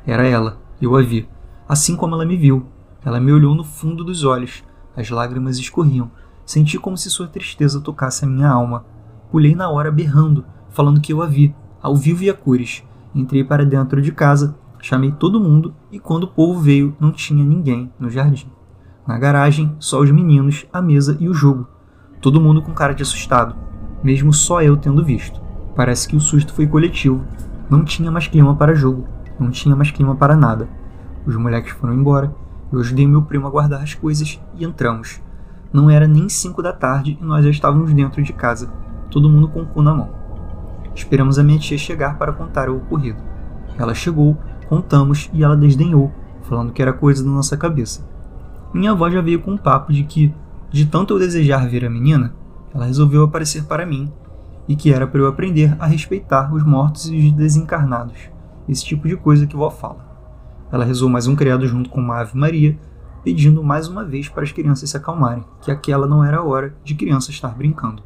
Era 0.06 0.26
ela, 0.26 0.58
eu 0.82 0.96
a 0.96 1.02
vi, 1.02 1.28
assim 1.68 1.96
como 1.96 2.16
ela 2.16 2.26
me 2.26 2.36
viu. 2.36 2.66
Ela 3.06 3.20
me 3.20 3.32
olhou 3.32 3.56
no 3.56 3.64
fundo 3.64 4.04
dos 4.04 4.24
olhos, 4.24 4.64
as 4.96 5.10
lágrimas 5.10 5.58
escorriam. 5.58 6.10
Senti 6.46 6.80
como 6.80 6.98
se 6.98 7.10
sua 7.10 7.28
tristeza 7.28 7.80
tocasse 7.80 8.26
a 8.26 8.28
minha 8.28 8.50
alma. 8.50 8.86
Pulei 9.32 9.54
na 9.54 9.70
hora 9.70 9.92
berrando, 9.92 10.46
falando 10.70 11.02
que 11.02 11.14
eu 11.14 11.22
a 11.22 11.28
vi, 11.28 11.54
ao 11.82 11.96
vivo 11.96 12.24
e 12.24 12.30
a 12.30 12.34
cores. 12.34 12.84
Entrei 13.14 13.44
para 13.44 13.66
dentro 13.66 14.02
de 14.02 14.12
casa, 14.12 14.58
chamei 14.82 15.12
todo 15.12 15.40
mundo 15.40 15.74
e 15.92 16.00
quando 16.00 16.24
o 16.24 16.28
povo 16.28 16.60
veio, 16.60 16.96
não 17.00 17.12
tinha 17.12 17.44
ninguém 17.44 17.92
no 18.00 18.10
jardim. 18.10 18.50
Na 19.06 19.18
garagem, 19.18 19.76
só 19.80 20.00
os 20.02 20.12
meninos, 20.12 20.66
a 20.72 20.82
mesa 20.82 21.18
e 21.20 21.30
o 21.30 21.34
jogo. 21.34 21.68
Todo 22.28 22.42
mundo 22.42 22.62
com 22.62 22.74
cara 22.74 22.94
de 22.94 23.02
assustado, 23.02 23.56
mesmo 24.04 24.34
só 24.34 24.62
eu 24.62 24.76
tendo 24.76 25.02
visto. 25.02 25.40
Parece 25.74 26.06
que 26.10 26.16
o 26.18 26.20
susto 26.20 26.52
foi 26.52 26.68
coletivo. 26.68 27.24
Não 27.70 27.86
tinha 27.86 28.12
mais 28.12 28.28
clima 28.28 28.54
para 28.54 28.76
jogo, 28.76 29.08
não 29.40 29.50
tinha 29.50 29.74
mais 29.78 29.92
clima 29.92 30.14
para 30.14 30.36
nada. 30.36 30.68
Os 31.26 31.38
moleques 31.38 31.72
foram 31.72 31.94
embora, 31.94 32.36
eu 32.70 32.82
ajudei 32.82 33.08
meu 33.08 33.22
primo 33.22 33.48
a 33.48 33.50
guardar 33.50 33.82
as 33.82 33.94
coisas 33.94 34.42
e 34.58 34.66
entramos. 34.66 35.22
Não 35.72 35.90
era 35.90 36.06
nem 36.06 36.28
cinco 36.28 36.62
da 36.62 36.74
tarde 36.74 37.18
e 37.22 37.24
nós 37.24 37.46
já 37.46 37.50
estávamos 37.50 37.94
dentro 37.94 38.22
de 38.22 38.34
casa, 38.34 38.70
todo 39.10 39.30
mundo 39.30 39.48
com 39.48 39.62
o 39.62 39.66
cu 39.66 39.82
na 39.82 39.96
mão. 39.96 40.10
Esperamos 40.94 41.40
a 41.40 41.44
minha 41.44 41.58
tia 41.58 41.78
chegar 41.78 42.18
para 42.18 42.34
contar 42.34 42.70
o 42.70 42.76
ocorrido. 42.76 43.22
Ela 43.78 43.94
chegou, 43.94 44.38
contamos 44.68 45.30
e 45.32 45.46
ela 45.46 45.56
desdenhou, 45.56 46.12
falando 46.42 46.74
que 46.74 46.82
era 46.82 46.92
coisa 46.92 47.24
da 47.24 47.30
nossa 47.30 47.56
cabeça. 47.56 48.06
Minha 48.74 48.92
avó 48.92 49.10
já 49.10 49.22
veio 49.22 49.40
com 49.40 49.52
um 49.52 49.58
papo 49.58 49.94
de 49.94 50.04
que, 50.04 50.36
de 50.70 50.86
tanto 50.86 51.14
eu 51.14 51.20
desejar 51.20 51.68
ver 51.68 51.86
a 51.86 51.90
menina, 51.90 52.34
ela 52.74 52.86
resolveu 52.86 53.24
aparecer 53.24 53.64
para 53.64 53.86
mim 53.86 54.12
e 54.68 54.76
que 54.76 54.92
era 54.92 55.08
para 55.08 55.22
eu 55.22 55.28
aprender 55.28 55.76
a 55.80 55.86
respeitar 55.86 56.54
os 56.54 56.64
mortos 56.64 57.10
e 57.10 57.18
os 57.18 57.32
desencarnados, 57.32 58.18
esse 58.68 58.84
tipo 58.84 59.08
de 59.08 59.16
coisa 59.16 59.48
que 59.48 59.56
vó 59.56 59.70
fala. 59.70 60.06
Ela 60.72 60.84
rezou 60.84 61.10
mais 61.10 61.28
um 61.28 61.36
credo 61.36 61.66
junto 61.66 61.90
com 61.90 62.02
uma 62.02 62.20
Ave 62.20 62.38
Maria, 62.38 62.78
pedindo 63.24 63.64
mais 63.64 63.88
uma 63.88 64.04
vez 64.04 64.28
para 64.28 64.44
as 64.44 64.52
crianças 64.52 64.90
se 64.90 64.98
acalmarem, 64.98 65.46
que 65.62 65.72
aquela 65.72 66.06
não 66.06 66.24
era 66.24 66.38
a 66.38 66.44
hora 66.44 66.76
de 66.84 66.96
criança 66.96 67.32
estar 67.32 67.56
brincando. 67.56 68.04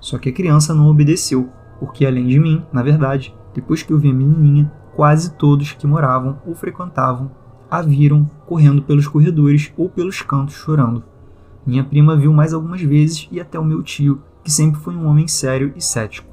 Só 0.00 0.18
que 0.18 0.28
a 0.28 0.32
criança 0.32 0.74
não 0.74 0.88
obedeceu, 0.88 1.48
porque 1.78 2.04
além 2.04 2.26
de 2.26 2.38
mim, 2.38 2.64
na 2.72 2.82
verdade, 2.82 3.34
depois 3.54 3.82
que 3.82 3.92
eu 3.92 3.98
vi 3.98 4.10
a 4.10 4.14
menininha, 4.14 4.72
quase 4.96 5.34
todos 5.34 5.72
que 5.72 5.86
moravam 5.86 6.38
ou 6.44 6.54
frequentavam 6.54 7.30
a 7.70 7.80
viram 7.80 8.28
correndo 8.46 8.82
pelos 8.82 9.06
corredores 9.06 9.72
ou 9.76 9.88
pelos 9.88 10.20
cantos 10.20 10.54
chorando. 10.54 11.04
Minha 11.66 11.84
prima 11.84 12.16
viu 12.16 12.32
mais 12.32 12.52
algumas 12.52 12.82
vezes 12.82 13.28
e 13.30 13.40
até 13.40 13.58
o 13.58 13.64
meu 13.64 13.82
tio, 13.82 14.22
que 14.42 14.50
sempre 14.50 14.80
foi 14.80 14.96
um 14.96 15.06
homem 15.06 15.28
sério 15.28 15.72
e 15.76 15.80
cético. 15.80 16.28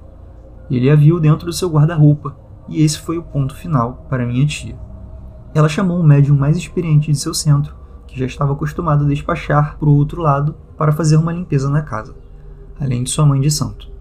Ele 0.69 0.89
a 0.89 0.95
viu 0.95 1.19
dentro 1.19 1.45
do 1.45 1.53
seu 1.53 1.69
guarda-roupa, 1.69 2.35
e 2.67 2.83
esse 2.83 2.99
foi 2.99 3.17
o 3.17 3.23
ponto 3.23 3.55
final 3.55 4.05
para 4.09 4.25
minha 4.25 4.45
tia. 4.45 4.77
Ela 5.53 5.69
chamou 5.69 5.99
o 5.99 6.03
médium 6.03 6.37
mais 6.37 6.57
experiente 6.57 7.11
de 7.11 7.17
seu 7.17 7.33
centro, 7.33 7.75
que 8.07 8.17
já 8.17 8.25
estava 8.25 8.53
acostumado 8.53 9.05
a 9.05 9.07
despachar 9.07 9.77
para 9.77 9.89
o 9.89 9.95
outro 9.95 10.21
lado 10.21 10.55
para 10.77 10.91
fazer 10.91 11.17
uma 11.17 11.33
limpeza 11.33 11.69
na 11.69 11.81
casa, 11.81 12.15
além 12.79 13.03
de 13.03 13.09
sua 13.09 13.25
mãe 13.25 13.39
de 13.39 13.51
santo. 13.51 13.91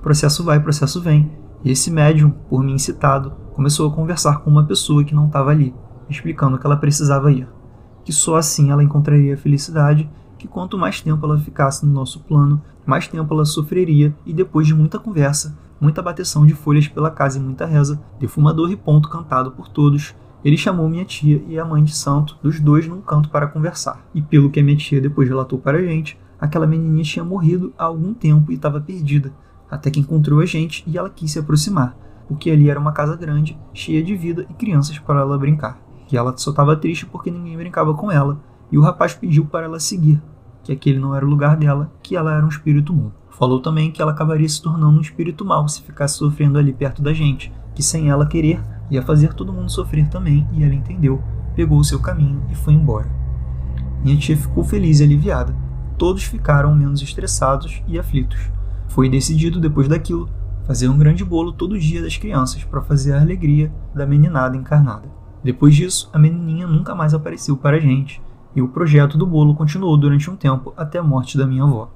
Processo 0.00 0.42
vai, 0.42 0.58
processo 0.58 1.00
vem, 1.00 1.30
e 1.64 1.70
esse 1.70 1.90
médium, 1.90 2.30
por 2.30 2.62
mim 2.62 2.74
incitado, 2.74 3.32
começou 3.52 3.88
a 3.88 3.94
conversar 3.94 4.40
com 4.40 4.50
uma 4.50 4.64
pessoa 4.64 5.04
que 5.04 5.14
não 5.14 5.26
estava 5.26 5.50
ali, 5.50 5.74
explicando 6.08 6.58
que 6.58 6.66
ela 6.66 6.76
precisava 6.76 7.30
ir, 7.30 7.48
que 8.04 8.12
só 8.12 8.36
assim 8.36 8.70
ela 8.70 8.82
encontraria 8.82 9.36
felicidade, 9.36 10.10
que 10.42 10.48
quanto 10.48 10.76
mais 10.76 11.00
tempo 11.00 11.24
ela 11.24 11.38
ficasse 11.38 11.86
no 11.86 11.92
nosso 11.92 12.18
plano, 12.18 12.60
mais 12.84 13.06
tempo 13.06 13.32
ela 13.32 13.44
sofreria, 13.44 14.12
e 14.26 14.32
depois 14.32 14.66
de 14.66 14.74
muita 14.74 14.98
conversa, 14.98 15.56
muita 15.80 16.02
bateção 16.02 16.44
de 16.44 16.52
folhas 16.52 16.88
pela 16.88 17.12
casa 17.12 17.38
e 17.38 17.40
muita 17.40 17.64
reza, 17.64 18.02
defumador 18.18 18.68
e 18.72 18.76
ponto 18.76 19.08
cantado 19.08 19.52
por 19.52 19.68
todos, 19.68 20.16
ele 20.44 20.56
chamou 20.56 20.88
minha 20.88 21.04
tia 21.04 21.40
e 21.46 21.60
a 21.60 21.64
mãe 21.64 21.84
de 21.84 21.94
santo, 21.94 22.36
dos 22.42 22.58
dois 22.58 22.88
num 22.88 23.00
canto 23.00 23.28
para 23.28 23.46
conversar. 23.46 24.04
E 24.12 24.20
pelo 24.20 24.50
que 24.50 24.58
a 24.58 24.64
minha 24.64 24.76
tia 24.76 25.00
depois 25.00 25.28
relatou 25.28 25.60
para 25.60 25.78
a 25.78 25.82
gente, 25.82 26.18
aquela 26.40 26.66
menininha 26.66 27.04
tinha 27.04 27.24
morrido 27.24 27.72
há 27.78 27.84
algum 27.84 28.12
tempo 28.12 28.50
e 28.50 28.56
estava 28.56 28.80
perdida, 28.80 29.32
até 29.70 29.92
que 29.92 30.00
encontrou 30.00 30.40
a 30.40 30.44
gente 30.44 30.82
e 30.88 30.98
ela 30.98 31.08
quis 31.08 31.30
se 31.30 31.38
aproximar, 31.38 31.96
porque 32.26 32.50
ali 32.50 32.68
era 32.68 32.80
uma 32.80 32.90
casa 32.90 33.16
grande, 33.16 33.56
cheia 33.72 34.02
de 34.02 34.16
vida 34.16 34.44
e 34.50 34.54
crianças 34.54 34.98
para 34.98 35.20
ela 35.20 35.38
brincar 35.38 35.80
que 36.12 36.16
ela 36.18 36.36
só 36.36 36.50
estava 36.50 36.76
triste 36.76 37.06
porque 37.06 37.30
ninguém 37.30 37.56
brincava 37.56 37.94
com 37.94 38.12
ela, 38.12 38.38
e 38.70 38.76
o 38.76 38.82
rapaz 38.82 39.14
pediu 39.14 39.46
para 39.46 39.64
ela 39.64 39.80
seguir, 39.80 40.20
que 40.62 40.72
aquele 40.72 40.98
não 40.98 41.14
era 41.14 41.24
o 41.24 41.28
lugar 41.28 41.56
dela, 41.56 41.92
que 42.02 42.16
ela 42.16 42.34
era 42.34 42.44
um 42.44 42.48
espírito 42.48 42.92
bom. 42.92 43.10
Falou 43.30 43.60
também 43.60 43.90
que 43.90 44.00
ela 44.00 44.12
acabaria 44.12 44.48
se 44.48 44.62
tornando 44.62 44.98
um 44.98 45.00
espírito 45.00 45.44
mau 45.44 45.68
se 45.68 45.82
ficasse 45.82 46.18
sofrendo 46.18 46.58
ali 46.58 46.72
perto 46.72 47.02
da 47.02 47.12
gente, 47.12 47.52
que 47.74 47.82
sem 47.82 48.10
ela 48.10 48.26
querer 48.26 48.62
ia 48.90 49.02
fazer 49.02 49.32
todo 49.34 49.52
mundo 49.52 49.70
sofrer 49.70 50.08
também, 50.08 50.46
e 50.52 50.62
ela 50.62 50.74
entendeu, 50.74 51.22
pegou 51.56 51.78
o 51.78 51.84
seu 51.84 51.98
caminho 51.98 52.42
e 52.50 52.54
foi 52.54 52.74
embora. 52.74 53.10
Minha 54.04 54.16
tia 54.16 54.36
ficou 54.36 54.64
feliz 54.64 55.00
e 55.00 55.04
aliviada. 55.04 55.54
Todos 55.96 56.24
ficaram 56.24 56.74
menos 56.74 57.00
estressados 57.00 57.82
e 57.86 57.98
aflitos. 57.98 58.50
Foi 58.88 59.08
decidido 59.08 59.60
depois 59.60 59.88
daquilo 59.88 60.28
Fazia 60.64 60.90
um 60.90 60.96
grande 60.96 61.24
bolo 61.24 61.52
todo 61.52 61.78
dia 61.78 62.00
das 62.00 62.16
crianças 62.16 62.62
para 62.62 62.80
fazer 62.80 63.12
a 63.12 63.20
alegria 63.20 63.72
da 63.92 64.06
meninada 64.06 64.56
encarnada. 64.56 65.08
Depois 65.42 65.74
disso, 65.74 66.08
a 66.12 66.18
menininha 66.18 66.68
nunca 66.68 66.94
mais 66.94 67.12
apareceu 67.12 67.56
para 67.56 67.78
a 67.78 67.80
gente, 67.80 68.22
e 68.54 68.62
o 68.62 68.68
projeto 68.68 69.16
do 69.16 69.26
bolo 69.26 69.54
continuou 69.54 69.96
durante 69.96 70.30
um 70.30 70.36
tempo 70.36 70.72
até 70.76 70.98
a 70.98 71.02
morte 71.02 71.36
da 71.36 71.46
minha 71.46 71.64
avó. 71.64 71.90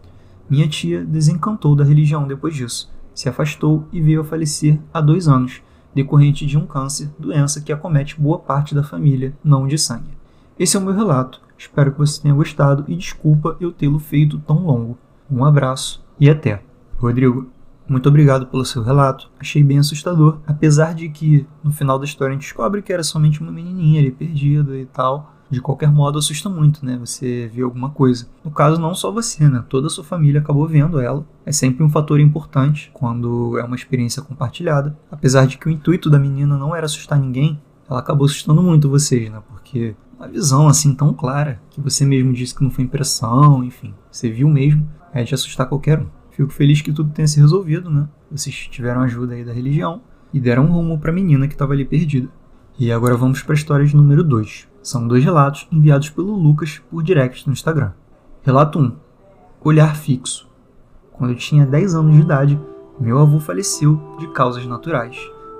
Minha 0.49 0.69
tia 0.69 1.05
desencantou 1.05 1.75
da 1.75 1.85
religião 1.85 2.27
depois 2.27 2.55
disso, 2.55 2.91
se 3.15 3.29
afastou 3.29 3.89
e 3.93 4.01
veio 4.01 4.21
a 4.21 4.25
falecer 4.25 4.79
há 4.93 5.01
dois 5.01 5.27
anos, 5.27 5.63
decorrente 5.95 6.47
de 6.47 6.59
um 6.59 6.67
câncer, 6.67 7.11
doença 7.19 7.61
que 7.61 7.73
acomete 7.73 8.21
boa 8.21 8.39
parte 8.39 8.75
da 8.75 8.83
família, 8.83 9.35
não 9.43 9.67
de 9.67 9.79
sangue. 9.79 10.17
Esse 10.59 10.77
é 10.77 10.81
o 10.81 10.83
meu 10.83 10.95
relato. 10.95 11.41
Espero 11.59 11.93
que 11.93 11.99
você 11.99 12.21
tenha 12.21 12.35
gostado 12.35 12.85
e 12.87 12.95
desculpa 12.95 13.57
eu 13.59 13.73
tê-lo 13.73 13.99
feito 13.99 14.39
tão 14.39 14.67
longo. 14.67 14.99
Um 15.31 15.45
abraço 15.45 16.05
e 16.21 16.29
até. 16.29 16.63
Rodrigo, 16.99 17.49
muito 17.89 18.09
obrigado 18.09 18.47
pelo 18.47 18.65
seu 18.65 18.83
relato. 18.83 19.31
Achei 19.39 19.63
bem 19.63 19.79
assustador, 19.79 20.39
apesar 20.47 20.95
de 20.95 21.09
que 21.09 21.47
no 21.63 21.73
final 21.73 21.99
da 21.99 22.05
história 22.05 22.33
a 22.33 22.35
gente 22.35 22.43
descobre 22.43 22.83
que 22.83 22.93
era 22.93 23.03
somente 23.03 23.41
uma 23.41 23.53
menininha 23.53 24.01
ali 24.01 24.11
perdida 24.11 24.77
e 24.77 24.87
tal. 24.87 25.33
De 25.51 25.61
qualquer 25.61 25.91
modo, 25.91 26.19
assusta 26.19 26.49
muito, 26.49 26.85
né? 26.85 26.97
Você 26.99 27.51
vê 27.55 27.63
alguma 27.63 27.91
coisa. 27.91 28.27
No 28.45 28.51
caso, 28.51 28.81
não 28.81 28.95
só 28.95 29.13
você, 29.13 29.49
né? 29.49 29.65
Toda 29.69 29.87
a 29.87 29.91
sua 29.91 30.03
família 30.03 30.41
acabou 30.41 30.67
vendo 30.67 31.01
ela. 31.01 31.25
É 31.45 31.53
sempre 31.53 31.85
um 31.85 31.91
fator 31.91 32.19
importante 32.19 32.91
quando 32.93 33.57
é 33.59 33.65
uma 33.65 33.77
experiência 33.77 34.23
compartilhada. 34.23 34.99
Apesar 35.11 35.47
de 35.47 35.57
que 35.57 35.69
o 35.69 35.71
intuito 35.71 36.11
da 36.11 36.19
menina 36.19 36.57
não 36.57 36.75
era 36.75 36.87
assustar 36.87 37.19
ninguém, 37.19 37.61
ela 37.89 38.01
acabou 38.01 38.27
assustando 38.27 38.63
muito 38.63 38.91
vocês, 38.91 39.31
né? 39.31 39.41
Porque 39.49 39.95
uma 40.19 40.29
visão 40.29 40.67
assim 40.67 40.95
tão 40.95 41.13
clara, 41.13 41.61
que 41.71 41.81
você 41.81 42.05
mesmo 42.05 42.33
disse 42.33 42.55
que 42.55 42.65
não 42.65 42.71
foi 42.71 42.85
impressão, 42.85 43.63
enfim, 43.63 43.95
você 44.11 44.31
viu 44.31 44.49
mesmo, 44.49 44.89
é 45.13 45.23
de 45.23 45.35
assustar 45.35 45.69
qualquer 45.69 46.01
um. 46.01 46.07
Fico 46.31 46.53
feliz 46.53 46.83
que 46.83 46.93
tudo 46.93 47.11
tenha 47.11 47.29
se 47.29 47.41
resolvido, 47.41 47.91
né? 47.91 48.09
Vocês 48.31 48.55
tiveram 48.71 49.03
ajuda 49.03 49.35
aí 49.35 49.45
da 49.45 49.53
religião 49.53 50.03
e 50.33 50.41
deram 50.41 50.65
um 50.65 50.73
rumo 50.73 50.99
para 50.99 51.11
a 51.11 51.15
menina 51.15 51.47
que 51.47 51.55
estava 51.55 51.73
ali 51.73 51.85
perdida. 51.85 52.29
E 52.79 52.93
agora 52.93 53.17
vamos 53.17 53.43
para 53.43 53.55
a 53.55 53.57
história 53.57 53.87
de 53.87 53.97
número 53.97 54.23
2. 54.23 54.69
São 54.83 55.09
dois 55.09 55.25
relatos 55.25 55.67
enviados 55.73 56.11
pelo 56.11 56.37
Lucas 56.37 56.83
por 56.91 57.03
direct 57.03 57.47
no 57.47 57.55
Instagram. 57.55 57.93
Relato 58.43 58.79
1. 58.79 58.93
Olhar 59.65 59.97
fixo. 59.97 60.47
Quando 61.11 61.31
eu 61.31 61.37
tinha 61.37 61.65
10 61.65 61.95
anos 61.95 62.15
de 62.15 62.21
idade, 62.21 62.61
meu 63.01 63.19
avô 63.19 63.41
faleceu 63.41 63.99
de 64.19 64.29
causas 64.29 64.67
naturais. 64.67 65.17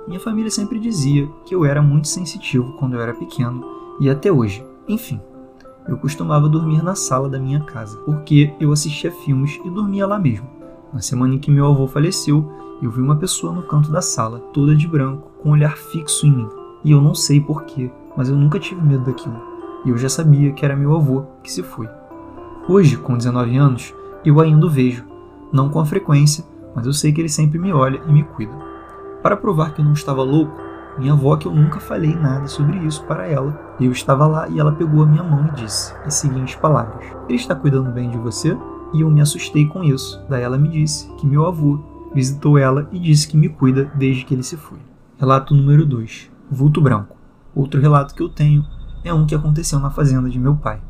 Minha 0.07 0.19
família 0.19 0.51
sempre 0.51 0.79
dizia 0.79 1.27
que 1.43 1.55
eu 1.55 1.65
era 1.65 1.81
muito 1.81 2.07
sensitivo 2.07 2.73
quando 2.73 2.93
eu 2.93 3.01
era 3.01 3.15
pequeno 3.15 3.65
e 3.99 4.11
até 4.11 4.31
hoje. 4.31 4.63
Enfim, 4.87 5.19
eu 5.87 5.97
costumava 5.97 6.47
dormir 6.47 6.83
na 6.83 6.93
sala 6.93 7.27
da 7.27 7.39
minha 7.39 7.61
casa, 7.61 7.97
porque 8.05 8.53
eu 8.59 8.71
assistia 8.71 9.11
filmes 9.11 9.59
e 9.65 9.69
dormia 9.71 10.05
lá 10.05 10.19
mesmo. 10.19 10.47
Na 10.93 11.01
semana 11.01 11.33
em 11.33 11.39
que 11.39 11.49
meu 11.49 11.65
avô 11.65 11.87
faleceu, 11.87 12.47
eu 12.79 12.91
vi 12.91 13.01
uma 13.01 13.15
pessoa 13.15 13.51
no 13.51 13.63
canto 13.63 13.91
da 13.91 14.03
sala, 14.03 14.37
toda 14.53 14.75
de 14.75 14.87
branco, 14.87 15.31
com 15.41 15.49
um 15.49 15.53
olhar 15.53 15.75
fixo 15.75 16.27
em 16.27 16.31
mim. 16.31 16.56
E 16.83 16.91
eu 16.91 17.01
não 17.01 17.13
sei 17.13 17.41
porquê, 17.41 17.91
mas 18.15 18.29
eu 18.29 18.35
nunca 18.35 18.59
tive 18.59 18.81
medo 18.81 19.05
daquilo. 19.05 19.39
E 19.85 19.89
eu 19.89 19.97
já 19.97 20.09
sabia 20.09 20.51
que 20.53 20.65
era 20.65 20.75
meu 20.75 20.95
avô 20.95 21.23
que 21.43 21.51
se 21.51 21.63
foi. 21.63 21.87
Hoje, 22.67 22.97
com 22.97 23.17
19 23.17 23.57
anos, 23.57 23.93
eu 24.25 24.39
ainda 24.39 24.65
o 24.65 24.69
vejo. 24.69 25.05
Não 25.51 25.69
com 25.69 25.79
a 25.79 25.85
frequência, 25.85 26.43
mas 26.75 26.85
eu 26.85 26.93
sei 26.93 27.11
que 27.11 27.21
ele 27.21 27.29
sempre 27.29 27.57
me 27.57 27.71
olha 27.71 28.01
e 28.07 28.11
me 28.11 28.23
cuida. 28.23 28.53
Para 29.23 29.37
provar 29.37 29.73
que 29.73 29.81
eu 29.81 29.85
não 29.85 29.93
estava 29.93 30.23
louco, 30.23 30.53
minha 30.97 31.13
avó, 31.13 31.35
que 31.37 31.47
eu 31.47 31.51
nunca 31.51 31.79
falei 31.79 32.15
nada 32.15 32.47
sobre 32.47 32.77
isso 32.79 33.03
para 33.05 33.27
ela, 33.27 33.75
eu 33.79 33.91
estava 33.91 34.25
lá 34.25 34.49
e 34.49 34.59
ela 34.59 34.71
pegou 34.71 35.03
a 35.03 35.05
minha 35.05 35.23
mão 35.23 35.47
e 35.47 35.61
disse 35.61 35.93
as 36.05 36.15
seguintes 36.15 36.55
palavras: 36.55 37.05
Ele 37.29 37.37
está 37.37 37.55
cuidando 37.55 37.91
bem 37.91 38.09
de 38.09 38.17
você? 38.17 38.57
e 38.93 39.01
eu 39.01 39.09
me 39.09 39.21
assustei 39.21 39.65
com 39.65 39.83
isso. 39.83 40.21
Daí 40.29 40.43
ela 40.43 40.57
me 40.57 40.69
disse 40.69 41.07
que 41.15 41.25
meu 41.25 41.45
avô 41.45 41.79
visitou 42.13 42.57
ela 42.57 42.87
e 42.91 42.99
disse 42.99 43.27
que 43.27 43.37
me 43.37 43.49
cuida 43.49 43.91
desde 43.95 44.25
que 44.25 44.33
ele 44.33 44.43
se 44.43 44.57
foi. 44.57 44.79
Relato 45.17 45.53
número 45.53 45.85
2: 45.85 46.31
Vulto 46.49 46.81
Branco. 46.81 47.15
Outro 47.55 47.81
relato 47.81 48.13
que 48.13 48.21
eu 48.21 48.29
tenho 48.29 48.65
é 49.03 49.13
um 49.13 49.25
que 49.25 49.35
aconteceu 49.35 49.79
na 49.79 49.89
fazenda 49.89 50.29
de 50.29 50.39
meu 50.39 50.55
pai. 50.55 50.81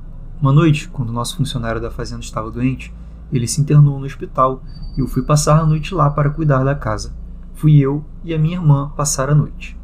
Uma 0.42 0.54
noite, 0.54 0.88
quando 0.90 1.14
nosso 1.14 1.38
funcionário 1.38 1.82
da 1.82 1.92
fazenda 1.92 2.22
estava 2.22 2.52
doente, 2.52 2.94
ele 3.32 3.48
se 3.48 3.60
internou 3.60 4.00
no 4.00 4.06
hospital 4.06 4.62
e 4.98 5.02
eu 5.02 5.08
fui 5.08 5.24
passar 5.24 5.60
a 5.60 5.66
noite 5.66 5.94
lá 5.94 6.10
para 6.10 6.30
cuidar 6.30 6.64
da 6.64 6.76
casa. 6.76 7.16
Fui 7.54 7.78
eu 7.78 8.06
e 8.24 8.34
a 8.34 8.40
minha 8.40 8.58
irmã 8.58 8.92
passar 8.96 9.30
a 9.30 9.36
noite. 9.36 9.78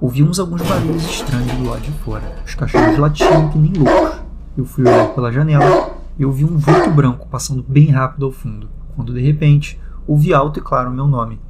Ouvimos 0.00 0.40
alguns 0.40 0.62
barulhos 0.62 1.04
estranhos 1.04 1.52
do 1.52 1.68
lado 1.68 1.82
de 1.82 1.92
fora. 1.92 2.24
Os 2.44 2.54
cachorros 2.54 2.98
latiam 2.98 3.50
que 3.50 3.58
nem 3.58 3.72
loucos. 3.72 4.20
Eu 4.56 4.64
fui 4.64 4.84
olhar 4.84 5.14
pela 5.14 5.30
janela 5.30 6.00
eu 6.20 6.30
vi 6.30 6.44
um 6.44 6.58
vulto 6.58 6.90
branco 6.90 7.26
passando 7.28 7.64
bem 7.66 7.86
rápido 7.86 8.26
ao 8.26 8.30
fundo, 8.30 8.68
quando 8.94 9.14
de 9.14 9.22
repente 9.22 9.80
ouvi 10.06 10.34
alto 10.34 10.58
e 10.58 10.62
claro 10.62 10.90
o 10.90 10.92
meu 10.92 11.06
nome. 11.06 11.40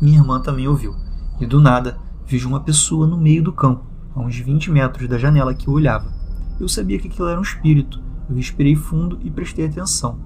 Minha 0.00 0.20
irmã 0.20 0.40
também 0.40 0.68
ouviu, 0.68 0.94
e 1.40 1.46
do 1.46 1.60
nada 1.60 1.98
vejo 2.30 2.48
uma 2.48 2.60
pessoa 2.60 3.08
no 3.08 3.16
meio 3.16 3.42
do 3.42 3.52
campo, 3.52 3.84
a 4.14 4.20
uns 4.20 4.36
20 4.36 4.70
metros 4.70 5.08
da 5.08 5.18
janela 5.18 5.52
que 5.52 5.66
eu 5.66 5.74
olhava. 5.74 6.12
Eu 6.60 6.68
sabia 6.68 6.96
que 6.96 7.08
aquilo 7.08 7.26
era 7.26 7.40
um 7.40 7.42
espírito. 7.42 8.00
Eu 8.28 8.36
respirei 8.36 8.76
fundo 8.76 9.18
e 9.24 9.28
prestei 9.28 9.66
atenção. 9.66 10.16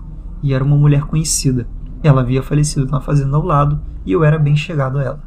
E 0.42 0.52
era 0.52 0.62
uma 0.62 0.76
mulher 0.76 1.04
conhecida. 1.04 1.66
Ela 2.02 2.20
havia 2.20 2.42
falecido 2.42 2.86
na 2.86 3.00
fazenda 3.00 3.38
ao 3.38 3.42
lado 3.42 3.80
e 4.04 4.12
eu 4.12 4.22
era 4.22 4.38
bem 4.38 4.54
chegado 4.54 4.98
a 4.98 5.02
ela. 5.02 5.22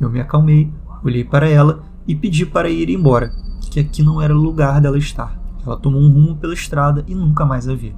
Eu 0.00 0.08
me 0.08 0.20
acalmei, 0.20 0.72
olhei 1.04 1.22
para 1.22 1.46
ela 1.46 1.84
e 2.08 2.16
pedi 2.16 2.46
para 2.46 2.70
ir 2.70 2.88
embora, 2.88 3.30
que 3.70 3.78
aqui 3.78 4.02
não 4.02 4.22
era 4.22 4.34
o 4.34 4.40
lugar 4.40 4.80
dela 4.80 4.96
estar. 4.96 5.38
Ela 5.66 5.76
tomou 5.76 6.00
um 6.00 6.10
rumo 6.10 6.36
pela 6.36 6.54
estrada 6.54 7.04
e 7.06 7.14
nunca 7.14 7.44
mais 7.44 7.68
a 7.68 7.74
vi. 7.74 7.94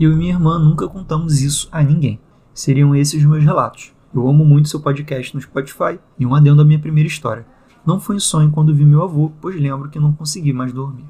Eu 0.00 0.12
e 0.12 0.16
minha 0.16 0.32
irmã 0.32 0.58
nunca 0.58 0.88
contamos 0.88 1.42
isso 1.42 1.68
a 1.70 1.82
ninguém. 1.82 2.18
Seriam 2.54 2.94
esses 2.94 3.22
meus 3.22 3.44
relatos. 3.44 3.92
Eu 4.14 4.26
amo 4.26 4.46
muito 4.46 4.70
seu 4.70 4.80
podcast 4.80 5.34
no 5.34 5.42
Spotify 5.42 5.98
e 6.18 6.24
um 6.24 6.34
adendo 6.34 6.62
à 6.62 6.64
minha 6.64 6.78
primeira 6.78 7.06
história. 7.06 7.44
Não 7.86 8.00
foi 8.00 8.16
um 8.16 8.20
sonho 8.20 8.50
quando 8.50 8.74
vi 8.74 8.84
meu 8.84 9.04
avô, 9.04 9.30
pois 9.40 9.54
lembro 9.54 9.88
que 9.88 10.00
não 10.00 10.12
consegui 10.12 10.52
mais 10.52 10.72
dormir. 10.72 11.04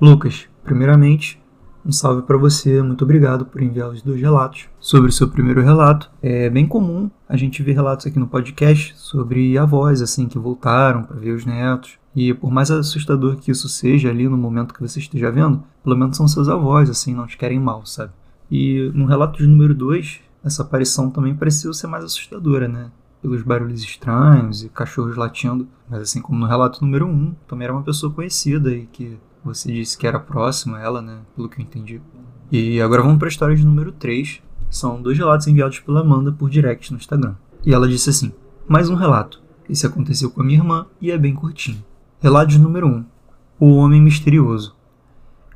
Lucas, 0.00 0.48
primeiramente, 0.64 1.40
um 1.86 1.92
salve 1.92 2.22
para 2.22 2.36
você, 2.36 2.82
muito 2.82 3.04
obrigado 3.04 3.44
por 3.46 3.62
enviar 3.62 3.88
os 3.88 4.02
dois 4.02 4.20
relatos. 4.20 4.68
Sobre 4.80 5.10
o 5.10 5.12
seu 5.12 5.28
primeiro 5.28 5.62
relato, 5.62 6.10
é 6.20 6.50
bem 6.50 6.66
comum 6.66 7.08
a 7.28 7.36
gente 7.36 7.62
ver 7.62 7.74
relatos 7.74 8.04
aqui 8.04 8.18
no 8.18 8.26
podcast 8.26 8.94
sobre 8.96 9.56
avós 9.56 10.02
assim 10.02 10.26
que 10.26 10.40
voltaram 10.40 11.04
para 11.04 11.20
ver 11.20 11.36
os 11.36 11.46
netos. 11.46 11.98
E 12.16 12.34
por 12.34 12.50
mais 12.50 12.68
assustador 12.68 13.36
que 13.36 13.52
isso 13.52 13.68
seja 13.68 14.10
ali 14.10 14.28
no 14.28 14.36
momento 14.36 14.74
que 14.74 14.82
você 14.82 14.98
esteja 14.98 15.30
vendo, 15.30 15.62
pelo 15.84 15.96
menos 15.96 16.16
são 16.16 16.26
seus 16.26 16.48
avós, 16.48 16.90
assim, 16.90 17.14
não 17.14 17.28
te 17.28 17.38
querem 17.38 17.60
mal, 17.60 17.86
sabe? 17.86 18.12
E 18.50 18.90
no 18.92 19.06
relato 19.06 19.38
de 19.38 19.46
número 19.46 19.72
2, 19.74 20.20
essa 20.44 20.62
aparição 20.62 21.10
também 21.10 21.34
pareceu 21.34 21.72
ser 21.72 21.86
mais 21.86 22.04
assustadora, 22.04 22.66
né? 22.66 22.90
Pelos 23.22 23.42
barulhos 23.42 23.82
estranhos 23.82 24.64
e 24.64 24.68
cachorros 24.68 25.16
latindo. 25.16 25.68
Mas 25.88 26.02
assim 26.02 26.20
como 26.20 26.38
no 26.38 26.46
relato 26.46 26.84
número 26.84 27.06
1, 27.06 27.10
um, 27.10 27.34
também 27.46 27.64
era 27.66 27.72
uma 27.72 27.82
pessoa 27.82 28.12
conhecida 28.12 28.70
e 28.74 28.86
que 28.86 29.16
você 29.44 29.72
disse 29.72 29.96
que 29.96 30.06
era 30.06 30.18
próxima 30.18 30.78
a 30.78 30.80
ela, 30.80 31.00
né? 31.00 31.20
Pelo 31.34 31.48
que 31.48 31.60
eu 31.60 31.64
entendi. 31.64 32.00
E 32.50 32.80
agora 32.80 33.02
vamos 33.02 33.18
para 33.18 33.28
a 33.28 33.30
história 33.30 33.56
de 33.56 33.64
número 33.64 33.92
3. 33.92 34.42
São 34.68 35.00
dois 35.00 35.16
relatos 35.16 35.46
enviados 35.46 35.80
pela 35.80 36.00
Amanda 36.00 36.32
por 36.32 36.50
direct 36.50 36.92
no 36.92 36.98
Instagram. 36.98 37.34
E 37.64 37.72
ela 37.72 37.88
disse 37.88 38.10
assim: 38.10 38.32
Mais 38.68 38.90
um 38.90 38.94
relato. 38.94 39.40
Esse 39.70 39.86
aconteceu 39.86 40.30
com 40.30 40.42
a 40.42 40.44
minha 40.44 40.58
irmã 40.58 40.86
e 41.00 41.10
é 41.10 41.16
bem 41.16 41.34
curtinho. 41.34 41.82
Relato 42.20 42.58
número 42.58 42.88
1. 42.88 43.04
O 43.60 43.74
Homem 43.76 44.02
Misterioso. 44.02 44.74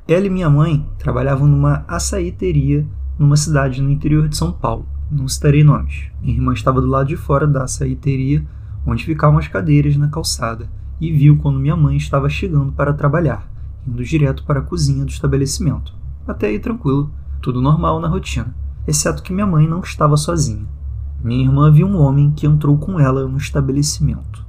Ela 0.07 0.27
e 0.27 0.29
minha 0.29 0.49
mãe 0.49 0.87
trabalhavam 0.97 1.47
numa 1.47 1.83
açaíteria 1.87 2.87
numa 3.17 3.35
cidade 3.35 3.81
no 3.81 3.89
interior 3.89 4.27
de 4.27 4.37
São 4.37 4.51
Paulo. 4.51 4.87
Não 5.09 5.27
citarei 5.27 5.63
nomes. 5.63 6.11
Minha 6.21 6.35
irmã 6.35 6.53
estava 6.53 6.81
do 6.81 6.87
lado 6.87 7.07
de 7.07 7.15
fora 7.15 7.47
da 7.47 7.63
açaíteria, 7.63 8.45
onde 8.85 9.05
ficavam 9.05 9.39
as 9.39 9.47
cadeiras 9.47 9.95
na 9.95 10.09
calçada, 10.09 10.69
e 10.99 11.11
viu 11.11 11.37
quando 11.37 11.59
minha 11.59 11.77
mãe 11.77 11.95
estava 11.95 12.29
chegando 12.29 12.73
para 12.73 12.93
trabalhar, 12.93 13.49
indo 13.87 14.03
direto 14.03 14.43
para 14.43 14.59
a 14.59 14.63
cozinha 14.63 15.05
do 15.05 15.11
estabelecimento. 15.11 15.93
Até 16.27 16.47
aí 16.47 16.59
tranquilo, 16.59 17.09
tudo 17.41 17.61
normal 17.61 18.01
na 18.01 18.09
rotina, 18.09 18.53
exceto 18.85 19.23
que 19.23 19.31
minha 19.31 19.47
mãe 19.47 19.65
não 19.65 19.79
estava 19.79 20.17
sozinha. 20.17 20.65
Minha 21.23 21.45
irmã 21.45 21.71
viu 21.71 21.87
um 21.87 21.97
homem 21.99 22.31
que 22.31 22.45
entrou 22.45 22.77
com 22.77 22.99
ela 22.99 23.27
no 23.27 23.37
estabelecimento. 23.37 24.45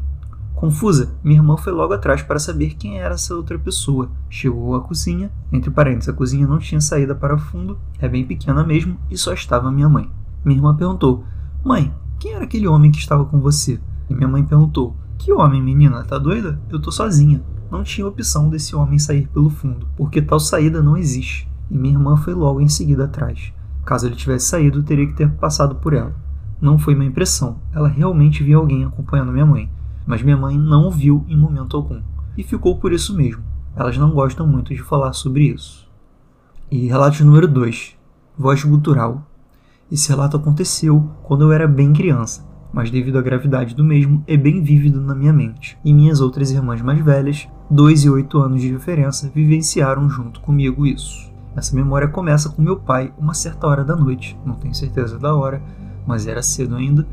Confusa, 0.54 1.14
minha 1.22 1.38
irmã 1.38 1.56
foi 1.56 1.72
logo 1.72 1.92
atrás 1.92 2.20
para 2.20 2.40
saber 2.40 2.74
quem 2.74 2.98
era 2.98 3.14
essa 3.14 3.32
outra 3.32 3.56
pessoa. 3.56 4.10
Chegou 4.28 4.74
à 4.74 4.80
cozinha, 4.80 5.30
entre 5.52 5.70
parênteses, 5.70 6.08
a 6.08 6.12
cozinha 6.12 6.48
não 6.48 6.58
tinha 6.58 6.80
saída 6.80 7.14
para 7.14 7.38
fundo, 7.38 7.78
é 8.00 8.08
bem 8.08 8.26
pequena 8.26 8.64
mesmo, 8.64 8.98
e 9.08 9.16
só 9.16 9.32
estava 9.32 9.70
minha 9.70 9.88
mãe. 9.88 10.10
Minha 10.48 10.60
irmã 10.60 10.74
perguntou: 10.74 11.24
Mãe, 11.62 11.92
quem 12.18 12.32
era 12.32 12.44
aquele 12.44 12.66
homem 12.66 12.90
que 12.90 12.98
estava 12.98 13.26
com 13.26 13.38
você? 13.38 13.78
E 14.08 14.14
minha 14.14 14.26
mãe 14.26 14.42
perguntou: 14.42 14.96
Que 15.18 15.30
homem, 15.30 15.62
menina? 15.62 16.02
Tá 16.04 16.16
doida? 16.16 16.58
Eu 16.70 16.80
tô 16.80 16.90
sozinha. 16.90 17.42
Não 17.70 17.82
tinha 17.82 18.06
opção 18.06 18.48
desse 18.48 18.74
homem 18.74 18.98
sair 18.98 19.28
pelo 19.28 19.50
fundo, 19.50 19.86
porque 19.94 20.22
tal 20.22 20.40
saída 20.40 20.82
não 20.82 20.96
existe. 20.96 21.46
E 21.70 21.76
minha 21.76 21.92
irmã 21.92 22.16
foi 22.16 22.32
logo 22.32 22.62
em 22.62 22.68
seguida 22.68 23.04
atrás. 23.04 23.52
Caso 23.84 24.06
ele 24.06 24.16
tivesse 24.16 24.46
saído, 24.46 24.82
teria 24.82 25.06
que 25.06 25.12
ter 25.12 25.30
passado 25.32 25.74
por 25.74 25.92
ela. 25.92 26.14
Não 26.58 26.78
foi 26.78 26.94
uma 26.94 27.04
impressão, 27.04 27.58
ela 27.72 27.88
realmente 27.88 28.42
viu 28.42 28.58
alguém 28.58 28.84
acompanhando 28.84 29.32
minha 29.32 29.46
mãe 29.46 29.70
mas 30.08 30.22
minha 30.22 30.38
mãe 30.38 30.56
não 30.56 30.88
o 30.88 30.90
viu 30.90 31.22
em 31.28 31.36
momento 31.36 31.76
algum. 31.76 32.00
E 32.34 32.42
ficou 32.42 32.78
por 32.78 32.94
isso 32.94 33.14
mesmo. 33.14 33.44
Elas 33.76 33.98
não 33.98 34.10
gostam 34.10 34.46
muito 34.46 34.74
de 34.74 34.82
falar 34.82 35.12
sobre 35.12 35.48
isso. 35.48 35.86
E 36.70 36.86
relato 36.86 37.22
número 37.22 37.46
2. 37.46 37.94
Voz 38.38 38.64
gutural. 38.64 39.27
Esse 39.90 40.10
relato 40.10 40.36
aconteceu 40.36 41.10
quando 41.22 41.44
eu 41.44 41.52
era 41.52 41.66
bem 41.66 41.92
criança. 41.92 42.46
mas 42.70 42.90
devido 42.90 43.18
à 43.18 43.22
gravidade 43.22 43.74
do 43.74 43.82
mesmo, 43.82 44.22
é 44.26 44.36
bem 44.36 44.62
vívido 44.62 45.00
na 45.00 45.14
minha 45.14 45.32
mente. 45.32 45.78
E 45.82 45.92
minhas 45.92 46.20
outras 46.20 46.50
irmãs 46.50 46.82
mais 46.82 47.00
velhas, 47.00 47.48
2 47.70 48.04
e 48.04 48.10
8 48.10 48.38
anos 48.38 48.60
de 48.60 48.70
diferença, 48.70 49.30
vivenciaram 49.34 50.08
junto 50.10 50.40
comigo 50.40 50.86
isso. 50.86 51.32
Essa 51.56 51.74
memória 51.74 52.08
começa 52.08 52.50
com 52.50 52.60
meu 52.60 52.76
pai, 52.76 53.12
uma 53.18 53.32
certa 53.32 53.66
hora 53.66 53.82
da 53.82 53.96
noite, 53.96 54.38
não 54.44 54.54
tenho 54.54 54.74
certeza 54.74 55.18
da 55.18 55.34
hora, 55.34 55.62
mas 56.06 56.26
era 56.26 56.42
cedo 56.42 56.76
ainda, 56.76 57.06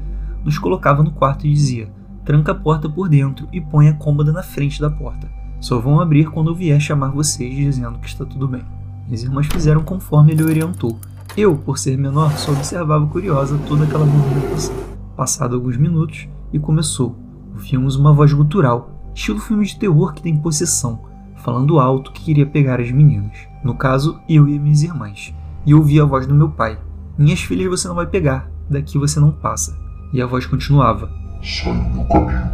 nos 0.44 0.60
colocava 0.60 1.02
no 1.02 1.12
quarto 1.12 1.48
e 1.48 1.54
dizia: 1.54 1.90
tranca 2.26 2.52
a 2.52 2.56
porta 2.56 2.90
por 2.90 3.08
dentro 3.08 3.48
e 3.54 3.62
põe 3.62 3.88
a 3.88 3.94
cômoda 3.94 4.34
na 4.34 4.44
frente 4.44 4.82
da 4.82 4.90
porta. 4.90 5.28
Só 5.60 5.80
vão 5.80 6.00
abrir 6.02 6.30
quando 6.30 6.52
eu 6.52 6.56
vier 6.56 6.80
chamar 6.80 7.10
vocês 7.10 7.56
dizendo 7.56 7.98
que 7.98 8.08
está 8.08 8.26
tudo 8.26 8.48
bem. 8.48 8.64
Minhas 9.08 9.24
irmãs 9.24 9.48
fizeram 9.48 9.84
conforme 9.84 10.34
ele 10.34 10.44
orientou. 10.44 11.00
Eu, 11.38 11.58
por 11.58 11.78
ser 11.78 11.98
menor, 11.98 12.32
só 12.38 12.54
observava 12.54 13.06
curiosa 13.08 13.60
toda 13.68 13.84
aquela 13.84 14.06
movimentação. 14.06 14.74
Passado 15.18 15.56
alguns 15.56 15.76
minutos, 15.76 16.30
e 16.54 16.58
começou. 16.58 17.14
Ouvimos 17.54 17.98
uma 17.98 18.14
voz 18.14 18.32
gutural, 18.32 18.90
estilo 19.14 19.40
filme 19.40 19.66
de 19.66 19.78
terror 19.78 20.14
que 20.14 20.22
tem 20.22 20.38
possessão, 20.38 21.02
falando 21.44 21.78
alto 21.78 22.14
que 22.14 22.24
queria 22.24 22.46
pegar 22.46 22.80
as 22.80 22.90
meninas. 22.90 23.38
No 23.66 23.76
caso, 23.76 24.18
eu 24.30 24.48
e 24.48 24.58
minhas 24.58 24.82
irmãs. 24.82 25.34
E 25.66 25.74
ouvi 25.74 26.00
a 26.00 26.06
voz 26.06 26.26
do 26.26 26.34
meu 26.34 26.50
pai. 26.50 26.80
Minhas 27.18 27.42
filhas 27.42 27.68
você 27.68 27.88
não 27.90 27.96
vai 27.96 28.08
pegar, 28.08 28.50
daqui 28.70 28.98
você 28.98 29.20
não 29.20 29.32
passa. 29.32 29.78
E 30.14 30.22
a 30.22 30.26
voz 30.26 30.46
continuava. 30.46 31.12
Sai 31.44 31.74
do 31.74 31.96
meu 31.96 32.06
caminho. 32.06 32.50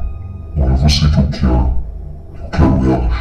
Não 0.58 0.70
é 0.72 0.78
você 0.78 1.08
que 1.08 1.20
eu 1.20 1.30
quero. 1.30 1.74
Eu 2.44 2.50
quero 2.50 2.92
elas. 2.92 3.14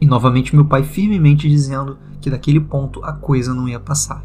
E 0.00 0.06
novamente 0.06 0.54
meu 0.54 0.64
pai 0.64 0.84
firmemente 0.84 1.48
dizendo 1.48 1.98
que 2.20 2.30
daquele 2.30 2.60
ponto 2.60 3.04
a 3.04 3.12
coisa 3.12 3.52
não 3.52 3.68
ia 3.68 3.80
passar. 3.80 4.22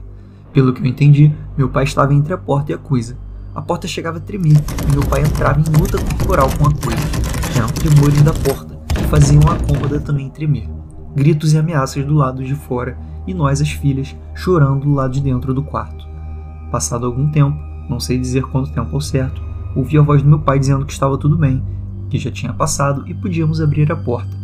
Pelo 0.53 0.71
que 0.71 0.81
eu 0.81 0.85
entendi, 0.85 1.33
meu 1.57 1.67
pai 1.67 1.83
estava 1.83 2.13
entre 2.13 2.31
a 2.31 2.37
porta 2.37 2.71
e 2.71 2.75
a 2.75 2.77
coisa. 2.77 3.17
A 3.55 3.61
porta 3.61 3.87
chegava 3.87 4.19
a 4.19 4.21
tremer 4.21 4.55
e 4.87 4.91
meu 4.91 5.03
pai 5.07 5.21
entrava 5.21 5.59
em 5.59 5.63
luta 5.63 5.97
corporal 5.97 6.47
com 6.57 6.67
a 6.67 6.71
coisa. 6.71 7.57
Eram 7.57 7.67
tremores 7.69 8.21
da 8.21 8.33
porta 8.33 8.79
que 8.93 9.03
faziam 9.05 9.41
a 9.49 9.57
cômoda 9.57 9.99
também 9.99 10.29
tremer. 10.29 10.69
Gritos 11.15 11.53
e 11.53 11.57
ameaças 11.57 12.05
do 12.05 12.13
lado 12.13 12.43
de 12.43 12.53
fora 12.53 12.95
e 13.25 13.33
nós, 13.33 13.61
as 13.61 13.71
filhas, 13.71 14.15
chorando 14.35 14.81
do 14.81 14.93
lado 14.93 15.13
de 15.13 15.21
dentro 15.21 15.55
do 15.55 15.63
quarto. 15.63 16.07
Passado 16.71 17.07
algum 17.07 17.31
tempo, 17.31 17.57
não 17.89 17.99
sei 17.99 18.19
dizer 18.19 18.43
quanto 18.43 18.71
tempo 18.71 18.93
ao 18.93 19.01
certo, 19.01 19.41
ouvi 19.75 19.97
a 19.97 20.01
voz 20.03 20.21
do 20.21 20.29
meu 20.29 20.39
pai 20.39 20.59
dizendo 20.59 20.85
que 20.85 20.93
estava 20.93 21.17
tudo 21.17 21.35
bem, 21.35 21.63
que 22.11 22.19
já 22.19 22.29
tinha 22.29 22.53
passado 22.53 23.07
e 23.07 23.13
podíamos 23.13 23.59
abrir 23.59 23.91
a 23.91 23.95
porta. 23.95 24.37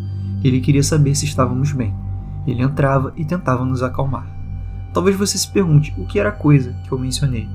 Ele 0.44 0.60
queria 0.60 0.82
saber 0.82 1.14
se 1.14 1.26
estávamos 1.26 1.72
bem. 1.72 1.94
Ele 2.48 2.64
entrava 2.64 3.14
e 3.16 3.24
tentava 3.24 3.64
nos 3.64 3.84
acalmar. 3.84 4.39
Talvez 4.94 5.16
você 5.16 5.38
se 5.38 5.52
pergunte 5.52 5.94
o 5.98 6.06
que 6.06 6.20
era 6.20 6.30
a 6.30 6.34
coisa 6.34 6.74
que 6.86 6.92
eu 6.92 7.00
mencionei. 7.00 7.48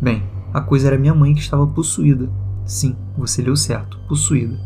Bem, 0.00 0.22
a 0.52 0.60
coisa 0.60 0.88
era 0.88 0.98
minha 0.98 1.14
mãe 1.14 1.34
que 1.34 1.40
estava 1.40 1.66
possuída. 1.66 2.28
Sim, 2.64 2.96
você 3.16 3.42
leu 3.42 3.56
certo, 3.56 3.98
possuída. 4.08 4.58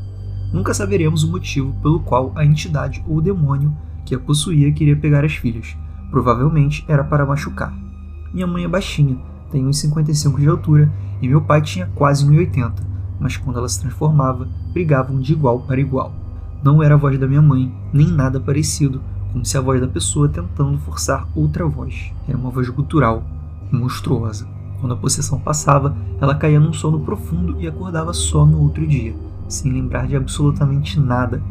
Nunca 0.53 0.75
saberemos 0.75 1.23
o 1.23 1.31
motivo 1.31 1.73
pelo 1.81 2.01
qual 2.01 2.33
a 2.35 2.45
entidade 2.45 3.05
ou 3.07 3.21
demônio 3.21 3.77
que 4.05 4.15
a 4.15 4.19
possuía 4.19 4.73
queria 4.73 4.97
pegar 4.97 5.25
as 5.25 5.35
filhas. 5.35 5.77
Provavelmente 6.11 6.85
era 6.89 7.05
para 7.05 7.25
machucar. 7.25 7.73
Minha 8.33 8.47
mãe 8.47 8.65
é 8.65 8.69
baixinha, 8.69 9.17
tem 9.51 9.65
1,55 9.65 10.41
de 10.41 10.49
altura 10.49 10.93
e 11.23 11.29
meu 11.29 11.43
pai 11.43 11.63
tinha 11.63 11.91
quase 11.95 12.27
1,80, 12.27 12.73
mas 13.19 13.37
quando 13.37 13.59
ela 13.59 13.69
se 13.69 13.81
transformava, 13.81 14.49
brigavam 14.73 15.21
de 15.21 15.33
igual 15.33 15.61
para 15.61 15.81
igual. 15.81 16.13
Não 16.63 16.83
era 16.83 16.95
a 16.95 16.99
voz 16.99 17.19
da 17.19 17.29
minha 17.29 17.43
mãe, 17.43 17.73
nem 17.93 18.07
nada 18.09 18.41
parecido, 18.41 19.01
como 19.33 19.45
se 19.45 19.57
a 19.57 19.61
voz 19.61 19.81
da 19.81 19.89
pessoa 19.89 20.29
tentando 20.29 20.79
forçar 20.79 21.27
outra 21.35 21.67
voz. 21.67 22.13
Era 22.29 22.37
uma 22.37 22.51
voz 22.51 22.69
gutural, 22.69 23.23
monstruosa. 23.71 24.47
Quando 24.81 24.93
a 24.93 24.97
possessão 24.97 25.39
passava, 25.39 25.95
ela 26.21 26.35
caía 26.35 26.59
num 26.59 26.73
sono 26.73 27.01
profundo 27.01 27.61
e 27.61 27.69
acordava 27.69 28.13
só 28.13 28.47
no 28.47 28.63
outro 28.63 28.87
dia, 28.87 29.15
sem 29.49 29.73
lembrar 29.73 30.07
de 30.07 30.17
absolutamente 30.17 30.99
nada. 30.99 31.43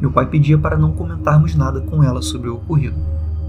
Meu 0.00 0.10
pai 0.10 0.26
pedia 0.26 0.58
para 0.58 0.76
não 0.76 0.92
comentarmos 0.92 1.54
nada 1.54 1.80
com 1.80 2.02
ela 2.02 2.20
sobre 2.20 2.48
o 2.48 2.56
ocorrido. 2.56 2.96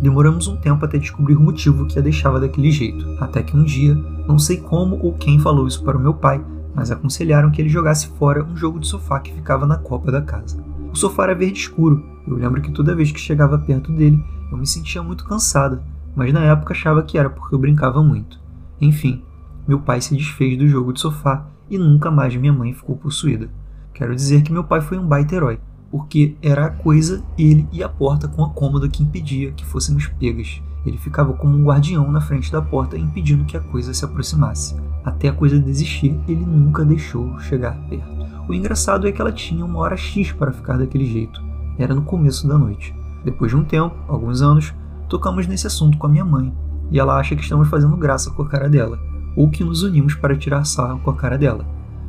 Demoramos 0.01 0.47
um 0.47 0.57
tempo 0.57 0.83
até 0.85 0.97
descobrir 0.97 1.35
o 1.35 1.41
motivo 1.41 1.87
que 1.87 1.97
a 1.97 2.01
deixava 2.01 2.39
daquele 2.39 2.69
jeito, 2.69 3.05
até 3.19 3.41
que 3.41 3.57
um 3.57 3.63
dia, 3.63 3.95
não 4.27 4.37
sei 4.37 4.57
como 4.57 4.99
ou 5.01 5.13
quem 5.13 5.39
falou 5.39 5.65
isso 5.65 5.83
para 5.83 5.97
o 5.97 6.01
meu 6.01 6.13
pai, 6.13 6.43
mas 6.75 6.91
aconselharam 6.91 7.49
que 7.49 7.61
ele 7.61 7.69
jogasse 7.69 8.07
fora 8.19 8.43
um 8.43 8.55
jogo 8.55 8.79
de 8.79 8.87
sofá 8.87 9.19
que 9.19 9.33
ficava 9.33 9.65
na 9.65 9.77
copa 9.77 10.11
da 10.11 10.21
casa. 10.21 10.61
O 10.91 10.95
sofá 10.95 11.23
era 11.23 11.35
verde 11.35 11.59
escuro. 11.59 12.03
Eu 12.27 12.35
lembro 12.35 12.61
que 12.61 12.71
toda 12.71 12.95
vez 12.95 13.11
que 13.11 13.19
chegava 13.19 13.57
perto 13.57 13.91
dele, 13.91 14.23
eu 14.51 14.57
me 14.57 14.65
sentia 14.65 15.03
muito 15.03 15.25
cansada, 15.25 15.83
mas 16.15 16.33
na 16.33 16.41
época 16.41 16.73
achava 16.73 17.03
que 17.03 17.17
era 17.17 17.29
porque 17.29 17.53
eu 17.53 17.59
brincava 17.59 18.03
muito. 18.03 18.39
Enfim, 18.79 19.23
meu 19.67 19.79
pai 19.79 20.01
se 20.01 20.15
desfez 20.15 20.57
do 20.57 20.67
jogo 20.67 20.93
de 20.93 20.99
sofá 20.99 21.47
e 21.69 21.77
nunca 21.77 22.11
mais 22.11 22.35
minha 22.35 22.53
mãe 22.53 22.73
ficou 22.73 22.95
possuída. 22.95 23.49
Quero 23.93 24.15
dizer 24.15 24.41
que 24.41 24.51
meu 24.51 24.63
pai 24.63 24.81
foi 24.81 24.97
um 24.97 25.07
baita 25.07 25.35
herói, 25.35 25.59
porque 25.91 26.35
era 26.41 26.65
a 26.65 26.69
coisa, 26.69 27.23
ele 27.37 27.67
e 27.71 27.83
a 27.83 27.89
porta 27.89 28.27
com 28.27 28.43
a 28.43 28.49
cômoda 28.49 28.89
que 28.89 29.03
impedia 29.03 29.51
que 29.51 29.65
fôssemos 29.65 30.07
pegas. 30.07 30.61
Ele 30.85 30.97
ficava 30.97 31.33
como 31.33 31.55
um 31.55 31.63
guardião 31.63 32.11
na 32.11 32.19
frente 32.19 32.51
da 32.51 32.61
porta 32.61 32.97
impedindo 32.97 33.45
que 33.45 33.55
a 33.55 33.61
coisa 33.61 33.93
se 33.93 34.03
aproximasse. 34.03 34.75
Até 35.03 35.29
a 35.29 35.33
coisa 35.33 35.59
desistir, 35.59 36.19
ele 36.27 36.45
nunca 36.45 36.83
deixou 36.83 37.39
chegar 37.39 37.77
perto. 37.87 38.11
O 38.47 38.53
engraçado 38.53 39.07
é 39.07 39.11
que 39.11 39.21
ela 39.21 39.31
tinha 39.31 39.63
uma 39.63 39.79
hora 39.79 39.95
X 39.95 40.31
para 40.31 40.51
ficar 40.51 40.77
daquele 40.77 41.05
jeito. 41.05 41.41
Era 41.77 41.95
no 41.95 42.03
começo 42.03 42.47
da 42.47 42.57
noite. 42.57 42.95
Depois 43.23 43.51
de 43.51 43.57
um 43.57 43.63
tempo, 43.63 43.95
alguns 44.07 44.41
anos, 44.41 44.73
tocamos 45.09 45.47
nesse 45.47 45.67
assunto 45.67 45.97
com 45.97 46.07
a 46.07 46.09
minha 46.09 46.25
mãe, 46.25 46.53
e 46.91 46.99
ela 46.99 47.17
acha 47.17 47.35
que 47.35 47.41
estamos 47.41 47.67
fazendo 47.67 47.95
graça 47.97 48.31
com 48.31 48.41
a 48.43 48.47
cara 48.47 48.69
dela, 48.69 48.99
ou 49.35 49.49
que 49.49 49.63
nos 49.63 49.83
unimos 49.83 50.15
para 50.15 50.35
tirar 50.35 50.65
sarro 50.65 50.99
com 50.99 51.09
a 51.09 51.15
cara 51.15 51.37
dela. 51.37 51.65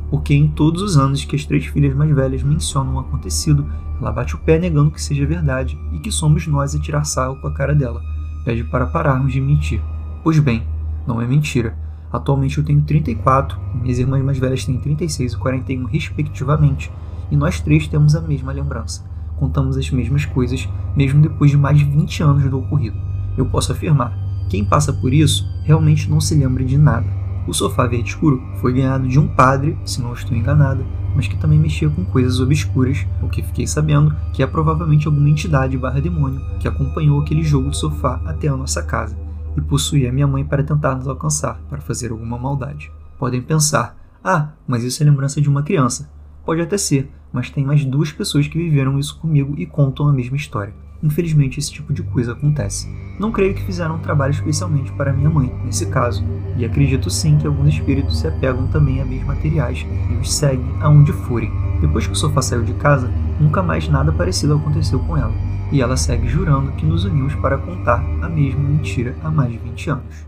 Porque 0.09 0.33
em 0.33 0.47
todos 0.47 0.81
os 0.81 0.97
anos 0.97 1.25
que 1.25 1.35
as 1.35 1.45
três 1.45 1.65
filhas 1.65 1.95
mais 1.95 2.13
velhas 2.13 2.43
mencionam 2.43 2.95
o 2.95 2.99
acontecido, 2.99 3.65
ela 3.99 4.11
bate 4.11 4.35
o 4.35 4.39
pé 4.39 4.59
negando 4.59 4.91
que 4.91 5.01
seja 5.01 5.25
verdade 5.25 5.79
e 5.91 5.99
que 5.99 6.11
somos 6.11 6.45
nós 6.47 6.75
a 6.75 6.79
tirar 6.79 7.03
sarro 7.05 7.37
com 7.37 7.47
a 7.47 7.53
cara 7.53 7.73
dela. 7.73 8.01
Pede 8.43 8.63
para 8.63 8.85
pararmos 8.85 9.33
de 9.33 9.41
mentir. 9.41 9.81
Pois 10.23 10.37
bem, 10.39 10.63
não 11.07 11.21
é 11.21 11.25
mentira. 11.25 11.75
Atualmente 12.11 12.57
eu 12.57 12.63
tenho 12.63 12.81
34, 12.81 13.59
minhas 13.81 13.99
irmãs 13.99 14.23
mais 14.23 14.37
velhas 14.37 14.63
têm 14.63 14.77
36 14.79 15.33
e 15.33 15.37
41 15.37 15.85
respectivamente, 15.85 16.91
e 17.31 17.35
nós 17.35 17.59
três 17.59 17.87
temos 17.87 18.15
a 18.15 18.21
mesma 18.21 18.51
lembrança. 18.51 19.03
Contamos 19.37 19.77
as 19.77 19.89
mesmas 19.89 20.25
coisas, 20.25 20.67
mesmo 20.95 21.21
depois 21.21 21.51
de 21.51 21.57
mais 21.57 21.77
de 21.77 21.85
20 21.85 22.23
anos 22.23 22.49
do 22.49 22.59
ocorrido. 22.59 22.97
Eu 23.37 23.45
posso 23.45 23.71
afirmar, 23.71 24.17
quem 24.49 24.63
passa 24.63 24.93
por 24.93 25.13
isso 25.13 25.47
realmente 25.63 26.09
não 26.09 26.21
se 26.21 26.35
lembra 26.35 26.63
de 26.63 26.77
nada. 26.77 27.07
O 27.47 27.53
sofá 27.53 27.85
verde 27.85 28.09
escuro 28.09 28.41
foi 28.59 28.73
ganhado 28.73 29.07
de 29.07 29.19
um 29.19 29.27
padre, 29.27 29.77
se 29.85 30.01
não 30.01 30.13
estou 30.13 30.35
enganada, 30.35 30.83
mas 31.15 31.27
que 31.27 31.37
também 31.37 31.59
mexia 31.59 31.89
com 31.89 32.03
coisas 32.03 32.39
obscuras, 32.39 33.05
o 33.21 33.29
que 33.29 33.43
fiquei 33.43 33.67
sabendo 33.67 34.15
que 34.33 34.41
é 34.41 34.47
provavelmente 34.47 35.07
alguma 35.07 35.29
entidade 35.29 35.77
barra 35.77 36.01
demônio 36.01 36.41
que 36.59 36.67
acompanhou 36.67 37.21
aquele 37.21 37.43
jogo 37.43 37.69
de 37.69 37.77
sofá 37.77 38.21
até 38.25 38.47
a 38.47 38.57
nossa 38.57 38.81
casa 38.81 39.17
e 39.55 39.61
possuía 39.61 40.11
minha 40.11 40.27
mãe 40.27 40.43
para 40.43 40.63
tentar 40.63 40.95
nos 40.95 41.07
alcançar, 41.07 41.59
para 41.69 41.81
fazer 41.81 42.11
alguma 42.11 42.37
maldade. 42.37 42.91
Podem 43.17 43.41
pensar, 43.41 43.95
ah, 44.23 44.49
mas 44.67 44.83
isso 44.83 45.01
é 45.01 45.05
lembrança 45.05 45.39
de 45.39 45.47
uma 45.47 45.63
criança. 45.63 46.09
Pode 46.45 46.61
até 46.61 46.77
ser, 46.77 47.09
mas 47.35 47.49
tem 47.49 47.65
mais 47.65 47.83
duas 47.83 48.13
pessoas 48.13 48.47
que 48.47 48.57
viveram 48.57 48.97
isso 48.97 49.19
comigo 49.19 49.53
e 49.57 49.65
contam 49.65 50.07
a 50.07 50.13
mesma 50.13 50.37
história. 50.37 50.73
Infelizmente, 51.03 51.59
esse 51.59 51.71
tipo 51.71 51.91
de 51.91 52.01
coisa 52.01 52.31
acontece. 52.31 52.89
Não 53.19 53.31
creio 53.31 53.53
que 53.53 53.63
fizeram 53.63 53.95
um 53.95 53.99
trabalho 53.99 54.31
especialmente 54.31 54.91
para 54.93 55.11
minha 55.11 55.29
mãe, 55.29 55.53
nesse 55.65 55.85
caso, 55.87 56.23
e 56.57 56.63
acredito 56.63 57.09
sim 57.09 57.37
que 57.37 57.45
alguns 57.45 57.73
espíritos 57.73 58.19
se 58.19 58.27
apegam 58.27 58.67
também 58.67 59.01
a 59.01 59.05
bens 59.05 59.25
materiais 59.25 59.85
e 60.09 60.13
os 60.15 60.33
seguem 60.33 60.65
aonde 60.79 61.11
forem. 61.11 61.51
Depois 61.81 62.07
que 62.07 62.13
o 62.13 62.15
sofá 62.15 62.41
saiu 62.41 62.63
de 62.63 62.73
casa, 62.75 63.11
nunca 63.39 63.61
mais 63.61 63.87
nada 63.89 64.13
parecido 64.13 64.55
aconteceu 64.55 64.99
com 64.99 65.17
ela 65.17 65.33
e 65.71 65.81
ela 65.81 65.97
segue 65.97 66.27
jurando 66.27 66.71
que 66.73 66.85
nos 66.85 67.03
unimos 67.03 67.35
para 67.35 67.57
contar 67.57 68.01
a 68.21 68.29
mesma 68.29 68.61
mentira 68.61 69.15
há 69.23 69.29
mais 69.29 69.51
de 69.51 69.57
20 69.57 69.89
anos. 69.89 70.25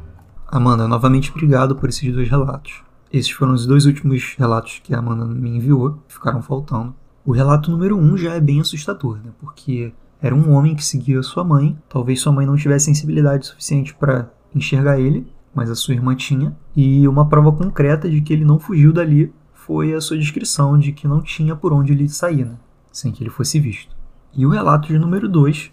Amanda, 0.48 0.88
novamente 0.88 1.32
obrigado 1.32 1.76
por 1.76 1.90
esses 1.90 2.14
dois 2.14 2.30
relatos. 2.30 2.87
Esses 3.12 3.32
foram 3.32 3.54
os 3.54 3.66
dois 3.66 3.86
últimos 3.86 4.36
relatos 4.38 4.80
que 4.84 4.94
a 4.94 5.00
Amanda 5.00 5.26
me 5.26 5.50
enviou, 5.50 5.98
ficaram 6.08 6.42
faltando. 6.42 6.96
O 7.26 7.32
relato 7.32 7.72
número 7.72 7.98
um 7.98 8.18
já 8.18 8.34
é 8.34 8.40
bem 8.40 8.60
assustador, 8.60 9.18
né? 9.18 9.32
Porque 9.40 9.94
era 10.22 10.36
um 10.36 10.52
homem 10.54 10.76
que 10.76 10.84
seguia 10.84 11.22
sua 11.24 11.44
mãe. 11.44 11.78
Talvez 11.90 12.20
sua 12.20 12.32
mãe 12.32 12.46
não 12.46 12.56
tivesse 12.56 12.86
sensibilidade 12.86 13.48
suficiente 13.48 13.94
para 13.94 14.32
enxergar 14.54 15.00
ele, 15.00 15.32
mas 15.54 15.70
a 15.70 15.76
sua 15.76 15.94
irmã 15.94 16.16
tinha. 16.16 16.56
E 16.76 17.08
uma 17.08 17.28
prova 17.28 17.52
concreta 17.52 18.10
de 18.10 18.22
que 18.22 18.34
ele 18.34 18.46
não 18.46 18.60
fugiu 18.60 18.92
dali 18.94 19.34
foi 19.54 19.94
a 19.94 20.02
sua 20.02 20.18
descrição 20.18 20.78
de 20.78 20.92
que 20.92 21.08
não 21.08 21.22
tinha 21.22 21.56
por 21.56 21.74
onde 21.74 21.92
ele 21.92 22.08
sair, 22.08 22.46
né? 22.46 22.56
sem 22.92 23.12
que 23.12 23.24
ele 23.24 23.30
fosse 23.30 23.60
visto. 23.60 23.96
E 24.34 24.46
o 24.46 24.50
relato 24.50 24.88
de 24.88 24.98
número 24.98 25.30
2, 25.30 25.72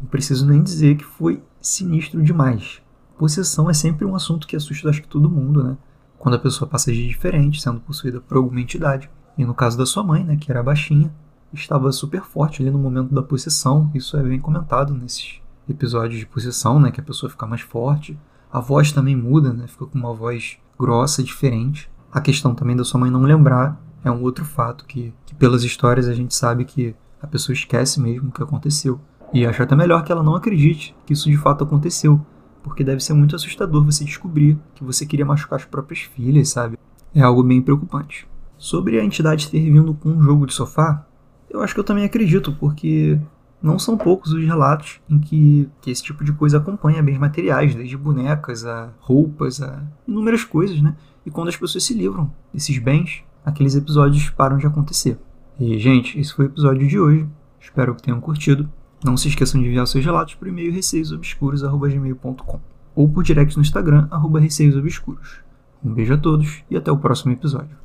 não 0.00 0.08
preciso 0.08 0.46
nem 0.46 0.62
dizer 0.62 0.96
que 0.96 1.04
foi 1.04 1.42
sinistro 1.60 2.22
demais. 2.22 2.80
Possessão 3.16 3.70
é 3.70 3.74
sempre 3.74 4.04
um 4.04 4.14
assunto 4.14 4.46
que 4.46 4.56
assusta 4.56 4.88
acho 4.88 5.02
que 5.02 5.08
todo 5.08 5.30
mundo, 5.30 5.62
né? 5.62 5.76
Quando 6.22 6.36
a 6.36 6.38
pessoa 6.38 6.68
passa 6.68 6.92
de 6.92 7.04
diferente, 7.04 7.60
sendo 7.60 7.80
possuída 7.80 8.20
por 8.20 8.36
alguma 8.36 8.60
entidade. 8.60 9.10
E 9.36 9.44
no 9.44 9.52
caso 9.52 9.76
da 9.76 9.84
sua 9.84 10.04
mãe, 10.04 10.22
né, 10.22 10.36
que 10.36 10.52
era 10.52 10.62
baixinha, 10.62 11.12
estava 11.52 11.90
super 11.90 12.22
forte 12.22 12.62
ali 12.62 12.70
no 12.70 12.78
momento 12.78 13.12
da 13.12 13.24
possessão. 13.24 13.90
Isso 13.92 14.16
é 14.16 14.22
bem 14.22 14.38
comentado 14.38 14.94
nesses 14.94 15.40
episódios 15.68 16.20
de 16.20 16.26
possessão, 16.26 16.78
né, 16.78 16.92
que 16.92 17.00
a 17.00 17.02
pessoa 17.02 17.28
fica 17.28 17.44
mais 17.44 17.62
forte. 17.62 18.16
A 18.52 18.60
voz 18.60 18.92
também 18.92 19.16
muda, 19.16 19.52
né, 19.52 19.66
fica 19.66 19.84
com 19.84 19.98
uma 19.98 20.14
voz 20.14 20.58
grossa, 20.78 21.24
diferente. 21.24 21.90
A 22.12 22.20
questão 22.20 22.54
também 22.54 22.76
da 22.76 22.84
sua 22.84 23.00
mãe 23.00 23.10
não 23.10 23.22
lembrar 23.22 23.82
é 24.04 24.10
um 24.10 24.22
outro 24.22 24.44
fato 24.44 24.84
que, 24.84 25.12
que 25.26 25.34
pelas 25.34 25.64
histórias 25.64 26.06
a 26.06 26.14
gente 26.14 26.36
sabe 26.36 26.64
que 26.64 26.94
a 27.20 27.26
pessoa 27.26 27.52
esquece 27.52 28.00
mesmo 28.00 28.28
o 28.28 28.32
que 28.32 28.44
aconteceu. 28.44 29.00
E 29.32 29.44
acho 29.44 29.60
até 29.60 29.74
melhor 29.74 30.04
que 30.04 30.12
ela 30.12 30.22
não 30.22 30.36
acredite 30.36 30.94
que 31.04 31.14
isso 31.14 31.28
de 31.28 31.36
fato 31.36 31.64
aconteceu, 31.64 32.24
porque 32.62 32.84
deve 32.84 33.02
ser 33.02 33.12
muito 33.14 33.36
assustador 33.36 33.84
você 33.84 34.04
descobrir 34.04 34.58
que 34.74 34.84
você 34.84 35.04
queria 35.04 35.26
machucar 35.26 35.58
as 35.58 35.64
próprias 35.64 36.00
filhas, 36.00 36.48
sabe? 36.48 36.78
É 37.14 37.20
algo 37.20 37.42
bem 37.42 37.60
preocupante. 37.60 38.26
Sobre 38.56 38.98
a 38.98 39.04
entidade 39.04 39.50
ter 39.50 39.60
vindo 39.60 39.92
com 39.94 40.10
um 40.10 40.22
jogo 40.22 40.46
de 40.46 40.54
sofá, 40.54 41.06
eu 41.50 41.60
acho 41.60 41.74
que 41.74 41.80
eu 41.80 41.84
também 41.84 42.04
acredito, 42.04 42.52
porque 42.52 43.18
não 43.62 43.78
são 43.78 43.96
poucos 43.96 44.32
os 44.32 44.44
relatos 44.44 45.00
em 45.08 45.18
que, 45.18 45.68
que 45.80 45.90
esse 45.90 46.02
tipo 46.02 46.24
de 46.24 46.32
coisa 46.32 46.58
acompanha 46.58 47.02
bens 47.02 47.18
materiais, 47.18 47.74
desde 47.74 47.96
bonecas 47.96 48.64
a 48.64 48.90
roupas 49.00 49.60
a 49.60 49.82
inúmeras 50.06 50.44
coisas, 50.44 50.80
né? 50.80 50.96
E 51.24 51.30
quando 51.30 51.48
as 51.48 51.56
pessoas 51.56 51.84
se 51.84 51.94
livram 51.94 52.32
desses 52.52 52.78
bens, 52.78 53.22
aqueles 53.44 53.76
episódios 53.76 54.30
param 54.30 54.56
de 54.58 54.66
acontecer. 54.66 55.18
E, 55.60 55.78
gente, 55.78 56.18
esse 56.18 56.32
foi 56.32 56.46
o 56.46 56.48
episódio 56.48 56.86
de 56.88 56.98
hoje. 56.98 57.26
Espero 57.60 57.94
que 57.94 58.02
tenham 58.02 58.20
curtido. 58.20 58.68
Não 59.04 59.16
se 59.16 59.28
esqueçam 59.28 59.60
de 59.60 59.66
enviar 59.66 59.86
seus 59.86 60.04
relatos 60.04 60.34
por 60.34 60.46
e-mail 60.46 60.72
receiosobscuros.gmail.com 60.72 62.60
ou 62.94 63.08
por 63.08 63.24
direct 63.24 63.56
no 63.56 63.62
Instagram, 63.62 64.06
arroba 64.10 64.38
receiosobscuros. 64.38 65.40
Um 65.84 65.92
beijo 65.92 66.14
a 66.14 66.18
todos 66.18 66.62
e 66.70 66.76
até 66.76 66.92
o 66.92 66.98
próximo 66.98 67.32
episódio. 67.32 67.76